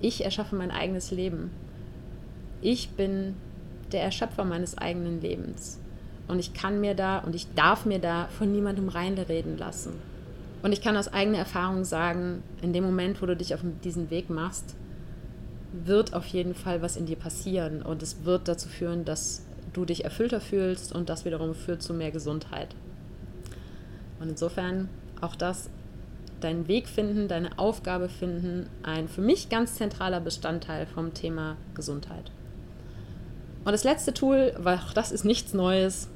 [0.00, 1.50] ich erschaffe mein eigenes Leben.
[2.62, 3.34] Ich bin
[3.90, 5.80] der Erschöpfer meines eigenen Lebens.
[6.28, 9.94] Und ich kann mir da und ich darf mir da von niemandem reinreden lassen.
[10.62, 14.10] Und ich kann aus eigener Erfahrung sagen, in dem Moment, wo du dich auf diesen
[14.10, 14.74] Weg machst,
[15.72, 19.84] wird auf jeden Fall was in dir passieren und es wird dazu führen, dass du
[19.84, 22.74] dich erfüllter fühlst und das wiederum führt zu mehr Gesundheit.
[24.18, 24.88] Und insofern
[25.20, 25.70] auch das,
[26.40, 32.30] deinen Weg finden, deine Aufgabe finden, ein für mich ganz zentraler Bestandteil vom Thema Gesundheit.
[33.64, 36.08] Und das letzte Tool, weil auch das ist nichts Neues,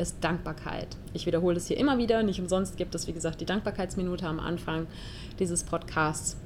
[0.00, 0.88] ist Dankbarkeit.
[1.12, 2.22] Ich wiederhole es hier immer wieder.
[2.22, 4.86] Nicht umsonst gibt es, wie gesagt, die Dankbarkeitsminute am Anfang
[5.38, 6.36] dieses Podcasts.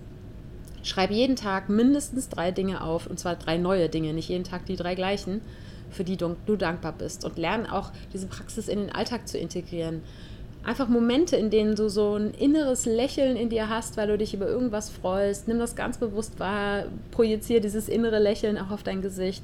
[0.83, 4.67] Schreib jeden Tag mindestens drei Dinge auf, und zwar drei neue Dinge, nicht jeden Tag
[4.67, 5.41] die drei gleichen,
[5.91, 7.25] für die du, dankbar bist.
[7.25, 10.03] Und lerne auch diese Praxis in den Alltag zu integrieren.
[10.65, 14.35] einfach Momente, in denen du so ein inneres Lächeln in dir hast, weil du dich
[14.35, 15.47] über irgendwas freust.
[15.47, 19.43] Nimm das ganz bewusst wahr, projiziere dieses innere Lächeln auch auf dein Gesicht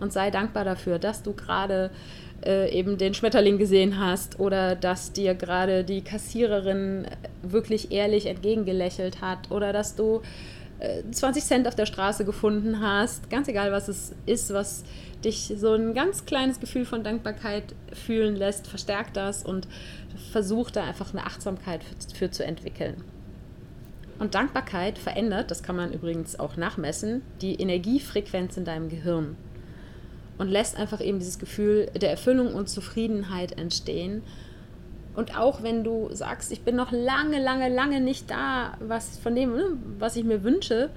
[0.00, 1.90] und sei dankbar dafür, dass du gerade
[2.44, 7.06] äh, eben den Schmetterling gesehen hast oder dass dir gerade die Kassiererin
[7.42, 10.22] wirklich ehrlich entgegengelächelt hat oder dass du
[10.78, 13.30] äh, 20 Cent auf der Straße gefunden hast.
[13.30, 14.84] Ganz egal, was es ist, was
[15.24, 19.66] dich so ein ganz kleines Gefühl von Dankbarkeit fühlen lässt, verstärkt das und
[20.32, 23.02] versuch da einfach eine Achtsamkeit für, für zu entwickeln.
[24.20, 29.36] Und Dankbarkeit verändert, das kann man übrigens auch nachmessen, die Energiefrequenz in deinem Gehirn
[30.38, 34.22] und lässt einfach eben dieses Gefühl der Erfüllung und Zufriedenheit entstehen.
[35.14, 39.34] Und auch wenn du sagst, ich bin noch lange, lange, lange nicht da, was von
[39.34, 39.64] dem, ne,
[39.98, 40.90] was ich mir wünsche,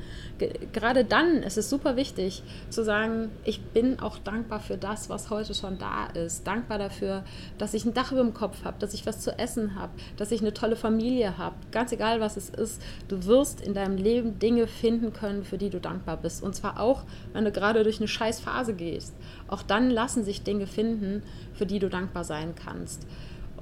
[0.74, 5.30] gerade dann ist es super wichtig zu sagen, ich bin auch dankbar für das, was
[5.30, 6.46] heute schon da ist.
[6.46, 7.24] Dankbar dafür,
[7.58, 10.32] dass ich ein Dach über dem Kopf habe, dass ich was zu essen habe, dass
[10.32, 11.56] ich eine tolle Familie habe.
[11.72, 15.70] Ganz egal, was es ist, du wirst in deinem Leben Dinge finden können, für die
[15.70, 16.44] du dankbar bist.
[16.44, 17.04] Und zwar auch,
[17.34, 19.14] wenn du gerade durch eine scheiß Phase gehst.
[19.48, 23.06] Auch dann lassen sich Dinge finden, für die du dankbar sein kannst.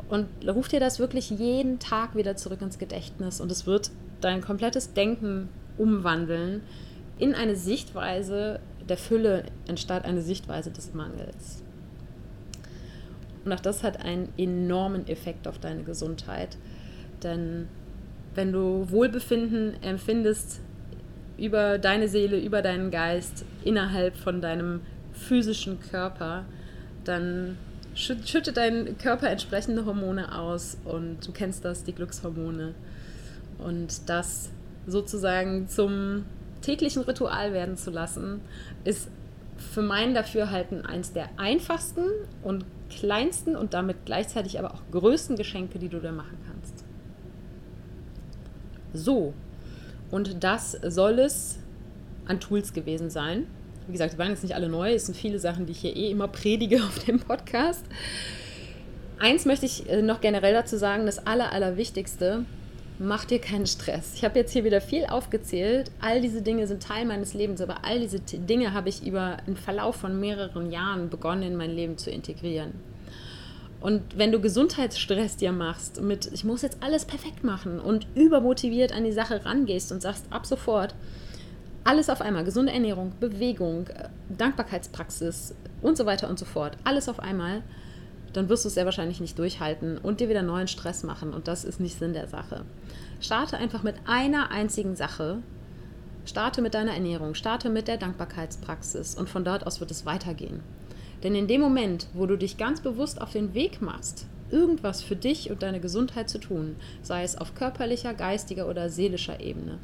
[0.10, 3.92] Und ruf dir das wirklich jeden Tag wieder zurück ins Gedächtnis und es wird
[4.22, 6.62] dein komplettes Denken umwandeln
[7.20, 11.64] in eine Sichtweise der Fülle anstatt eine Sichtweise des Mangels.
[13.46, 16.58] Und auch das hat einen enormen Effekt auf deine Gesundheit.
[17.24, 17.68] Denn
[18.36, 20.60] wenn du Wohlbefinden empfindest
[21.38, 24.82] über deine Seele, über deinen Geist, innerhalb von deinem
[25.14, 26.46] physischen Körper,
[27.04, 27.58] dann
[28.00, 32.74] schüttet dein Körper entsprechende Hormone aus und du kennst das, die Glückshormone.
[33.58, 34.50] Und das
[34.88, 36.26] sozusagen zum
[36.62, 38.42] täglichen Ritual werden zu lassen,
[38.84, 39.10] ist
[39.58, 42.06] für mein Dafürhalten eins der einfachsten
[42.44, 46.86] und kleinsten und damit gleichzeitig aber auch größten Geschenke, die du da machen kannst.
[48.94, 49.34] So,
[50.10, 51.60] und das soll es
[52.26, 53.48] an Tools gewesen sein.
[53.90, 55.96] Wie gesagt, die waren jetzt nicht alle neu, es sind viele Sachen, die ich hier
[55.96, 57.84] eh immer predige auf dem Podcast.
[59.18, 62.46] Eins möchte ich äh, noch generell dazu sagen, das Aller, Allerwichtigste,
[63.00, 64.14] mach dir keinen Stress.
[64.14, 65.90] Ich habe jetzt hier wieder viel aufgezählt.
[66.02, 69.58] All diese Dinge sind Teil meines Lebens, aber all diese Dinge habe ich über einen
[69.58, 72.74] Verlauf von mehreren Jahren begonnen, in mein Leben zu integrieren.
[73.82, 78.92] Und wenn du Gesundheitsstress dir machst mit, ich muss jetzt alles perfekt machen und übermotiviert
[78.92, 80.94] an die Sache rangehst und sagst ab sofort,
[81.84, 87.10] alles auf einmal, gesunde Ernährung, Bewegung, äh, Dankbarkeitspraxis und so weiter und so fort, alles
[87.10, 87.64] auf einmal,
[88.34, 91.34] dann wirst du es sehr wahrscheinlich nicht durchhalten und dir wieder neuen Stress machen.
[91.34, 92.64] Und das ist nicht Sinn der Sache.
[93.22, 95.40] Starte einfach mit einer einzigen Sache.
[96.26, 100.62] Starte mit deiner Ernährung, starte mit der Dankbarkeitspraxis und von dort aus wird es weitergehen.
[101.24, 105.16] Denn in dem Moment, wo du dich ganz bewusst auf den Weg machst, irgendwas für
[105.16, 109.80] dich und deine Gesundheit zu tun, sei es auf körperlicher, geistiger oder seelischer Ebene,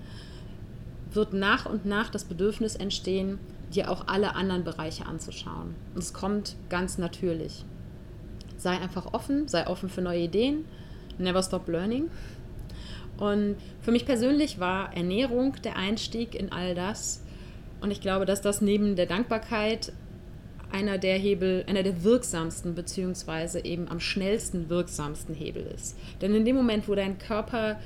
[1.16, 3.40] wird nach und nach das Bedürfnis entstehen,
[3.74, 5.76] dir auch alle anderen Bereiche anzuschauen.
[5.94, 7.66] Und es kommt ganz natürlich.
[8.58, 10.66] Sei einfach offen, sei offen für neue Ideen.
[11.18, 12.10] Never stop learning.
[13.18, 17.22] Und für mich persönlich war Ernährung der Einstieg in all das.
[17.82, 19.94] Und ich glaube, dass das neben der Dankbarkeit
[20.72, 25.98] einer der Hebel, einer der wirksamsten beziehungsweise eben am schnellsten wirksamsten Hebel ist.
[26.22, 27.80] Denn in dem Moment, wo dein Körper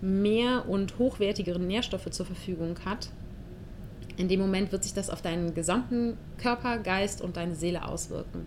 [0.00, 3.08] mehr und hochwertigere Nährstoffe zur Verfügung hat,
[4.18, 8.46] in dem Moment wird sich das auf deinen gesamten Körper, Geist und deine Seele auswirken.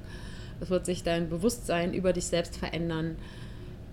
[0.59, 3.15] Es wird sich dein Bewusstsein über dich selbst verändern.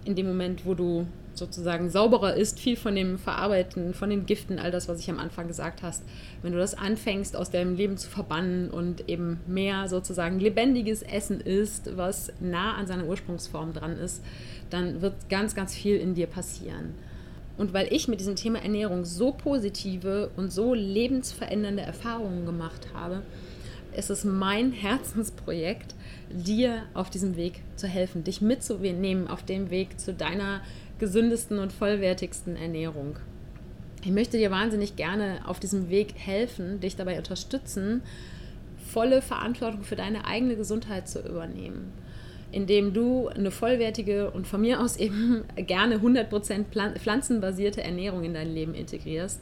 [0.05, 4.59] In dem Moment, wo du sozusagen sauberer ist, viel von dem Verarbeiten, von den Giften,
[4.59, 6.03] all das, was ich am Anfang gesagt hast,
[6.43, 11.41] wenn du das anfängst, aus deinem Leben zu verbannen und eben mehr sozusagen lebendiges Essen
[11.41, 14.23] isst, was nah an seiner Ursprungsform dran ist,
[14.71, 16.95] dann wird ganz, ganz viel in dir passieren.
[17.59, 23.23] Und weil ich mit diesem Thema Ernährung so positive und so lebensverändernde Erfahrungen gemacht habe,
[23.97, 25.95] ist es mein Herzensprojekt,
[26.31, 30.61] dir auf diesem Weg zu helfen, dich mitzunehmen auf dem Weg zu deiner
[31.01, 33.17] gesündesten und vollwertigsten Ernährung.
[34.05, 38.03] Ich möchte dir wahnsinnig gerne auf diesem Weg helfen, dich dabei unterstützen,
[38.93, 41.93] volle Verantwortung für deine eigene Gesundheit zu übernehmen
[42.53, 48.53] indem du eine vollwertige und von mir aus eben gerne 100% pflanzenbasierte Ernährung in dein
[48.53, 49.41] Leben integrierst.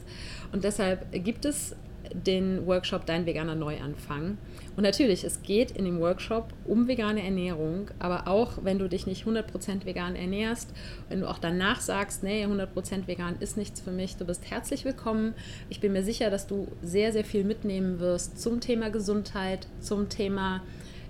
[0.51, 1.75] Und deshalb gibt es
[2.13, 4.37] den Workshop Dein veganer Neuanfang.
[4.75, 9.07] Und natürlich, es geht in dem Workshop um vegane Ernährung, aber auch wenn du dich
[9.07, 10.71] nicht 100% vegan ernährst,
[11.09, 14.85] wenn du auch danach sagst, nee, 100% vegan ist nichts für mich, du bist herzlich
[14.85, 15.33] willkommen.
[15.69, 20.09] Ich bin mir sicher, dass du sehr, sehr viel mitnehmen wirst zum Thema Gesundheit, zum
[20.09, 20.61] Thema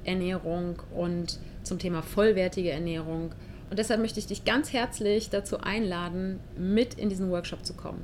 [0.04, 3.32] Ernährung und zum Thema vollwertige Ernährung
[3.70, 8.02] Und deshalb möchte ich dich ganz herzlich dazu einladen, mit in diesen Workshop zu kommen.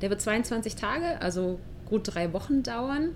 [0.00, 3.10] Der wird 22 Tage, also gut drei Wochen dauern.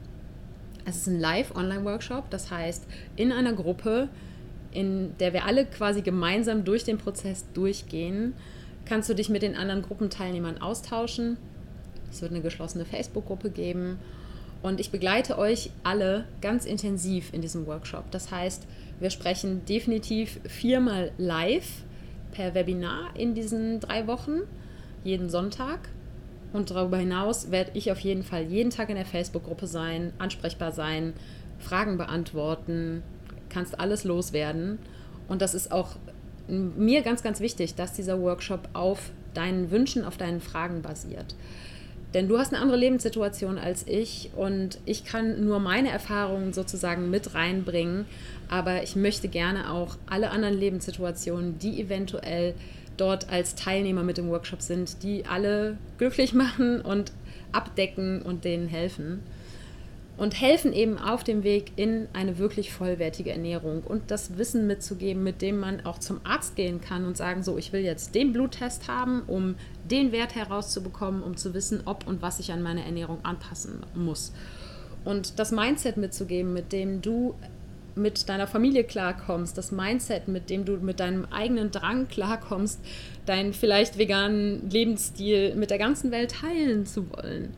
[0.84, 2.86] Es ist ein Live-Online-Workshop, das heißt
[3.16, 4.08] in einer Gruppe,
[4.72, 8.34] in der wir alle quasi gemeinsam durch den Prozess durchgehen,
[8.84, 11.38] kannst du dich mit den anderen Gruppenteilnehmern austauschen.
[12.12, 13.98] Es wird eine geschlossene Facebook-Gruppe geben
[14.62, 18.10] und ich begleite euch alle ganz intensiv in diesem Workshop.
[18.10, 18.66] Das heißt,
[19.00, 21.84] wir sprechen definitiv viermal live
[22.32, 24.40] per Webinar in diesen drei Wochen,
[25.04, 25.88] jeden Sonntag.
[26.52, 30.72] Und darüber hinaus werde ich auf jeden Fall jeden Tag in der Facebook-Gruppe sein, ansprechbar
[30.72, 31.12] sein,
[31.58, 33.02] Fragen beantworten,
[33.48, 34.78] kannst alles loswerden.
[35.28, 35.96] Und das ist auch
[36.48, 41.34] mir ganz, ganz wichtig, dass dieser Workshop auf deinen Wünschen, auf deinen Fragen basiert.
[42.16, 47.10] Denn du hast eine andere Lebenssituation als ich und ich kann nur meine Erfahrungen sozusagen
[47.10, 48.06] mit reinbringen,
[48.48, 52.54] aber ich möchte gerne auch alle anderen Lebenssituationen, die eventuell
[52.96, 57.12] dort als Teilnehmer mit im Workshop sind, die alle glücklich machen und
[57.52, 59.22] abdecken und denen helfen.
[60.16, 65.22] Und helfen eben auf dem Weg in eine wirklich vollwertige Ernährung und das Wissen mitzugeben,
[65.22, 68.32] mit dem man auch zum Arzt gehen kann und sagen, so, ich will jetzt den
[68.32, 69.56] Bluttest haben, um
[69.88, 74.32] den Wert herauszubekommen, um zu wissen, ob und was ich an meine Ernährung anpassen muss.
[75.04, 77.34] Und das Mindset mitzugeben, mit dem du
[77.94, 82.78] mit deiner Familie klarkommst, das Mindset, mit dem du mit deinem eigenen Drang klarkommst,
[83.24, 87.54] deinen vielleicht veganen Lebensstil mit der ganzen Welt teilen zu wollen.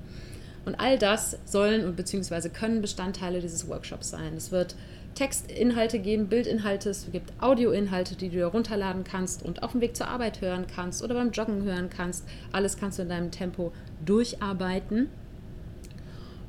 [0.65, 4.35] Und all das sollen und beziehungsweise können Bestandteile dieses Workshops sein.
[4.37, 4.77] Es wird
[5.19, 9.97] Textinhalte geben, Bildinhalte, es gibt Audioinhalte, die du dir runterladen kannst und auf dem Weg
[9.97, 12.25] zur Arbeit hören kannst oder beim Joggen hören kannst.
[12.53, 13.73] Alles kannst du in deinem Tempo
[14.07, 15.09] durcharbeiten.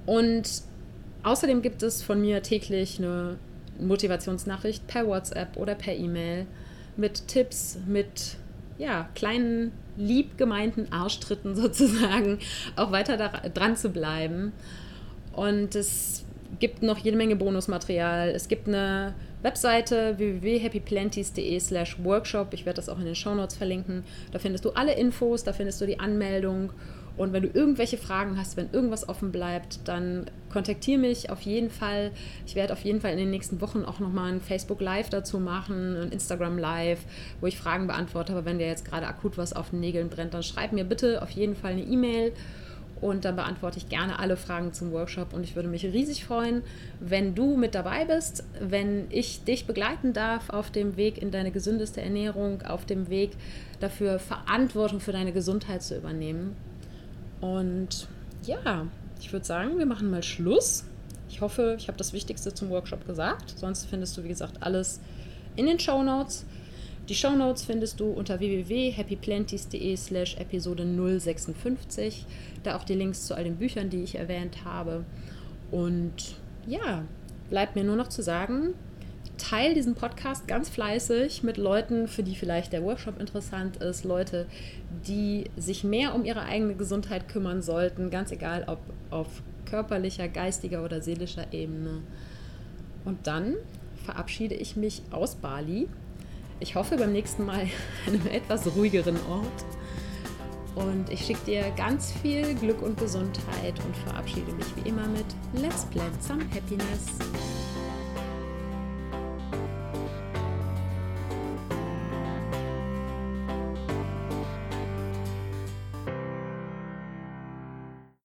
[0.06, 0.62] Und
[1.24, 3.38] außerdem gibt es von mir täglich eine
[3.80, 6.46] Motivationsnachricht per WhatsApp oder per E-Mail
[6.96, 8.36] mit Tipps, mit
[8.78, 12.38] ja, kleinen, lieb gemeinten Arschtritten sozusagen,
[12.76, 14.54] auch weiter da, dran zu bleiben.
[15.34, 16.24] Und es
[16.60, 18.30] gibt noch jede Menge Bonusmaterial.
[18.30, 22.54] Es gibt eine Webseite www.happyplanties.de slash workshop.
[22.54, 24.04] Ich werde das auch in den Shownotes verlinken.
[24.32, 26.72] Da findest du alle Infos, da findest du die Anmeldung
[27.20, 31.70] und wenn du irgendwelche Fragen hast, wenn irgendwas offen bleibt, dann kontaktiere mich auf jeden
[31.70, 32.12] Fall.
[32.48, 35.38] Ich werde auf jeden Fall in den nächsten Wochen auch nochmal ein Facebook Live dazu
[35.38, 37.00] machen, ein Instagram Live,
[37.42, 38.32] wo ich Fragen beantworte.
[38.32, 41.22] Aber wenn dir jetzt gerade akut was auf den Nägeln brennt, dann schreib mir bitte
[41.22, 42.32] auf jeden Fall eine E-Mail
[43.02, 46.64] und dann beantworte ich gerne alle Fragen zum Workshop und ich würde mich riesig freuen,
[47.00, 51.52] wenn du mit dabei bist, wenn ich dich begleiten darf auf dem Weg in deine
[51.52, 53.32] gesündeste Ernährung, auf dem Weg
[53.80, 56.56] dafür Verantwortung für deine Gesundheit zu übernehmen.
[57.42, 58.08] Und
[58.44, 58.88] ja,
[59.22, 60.86] ich würde sagen, wir machen mal Schluss.
[61.30, 63.54] Ich hoffe, ich habe das Wichtigste zum Workshop gesagt.
[63.58, 65.00] Sonst findest du, wie gesagt, alles
[65.56, 66.46] in den Show Notes.
[67.10, 72.24] Die Show Notes findest du unter www.happyplanties.de slash Episode 056.
[72.62, 75.04] Da auch die Links zu all den Büchern, die ich erwähnt habe.
[75.72, 76.36] Und
[76.68, 77.04] ja,
[77.50, 78.76] bleibt mir nur noch zu sagen,
[79.40, 84.46] teile diesen Podcast ganz fleißig mit Leuten, für die vielleicht der Workshop interessant ist, Leute,
[85.08, 90.86] die sich mehr um ihre eigene Gesundheit kümmern sollten, ganz egal ob auf körperlicher, geistiger
[90.86, 92.04] oder seelischer Ebene.
[93.04, 93.56] Und dann
[94.06, 95.88] verabschiede ich mich aus Bali.
[96.62, 97.62] Ich hoffe beim nächsten Mal
[98.08, 99.66] an einem etwas ruhigeren Ort.
[100.76, 105.26] Und ich schicke dir ganz viel Glück und Gesundheit und verabschiede mich wie immer mit
[105.54, 107.08] Let's Plan Some Happiness.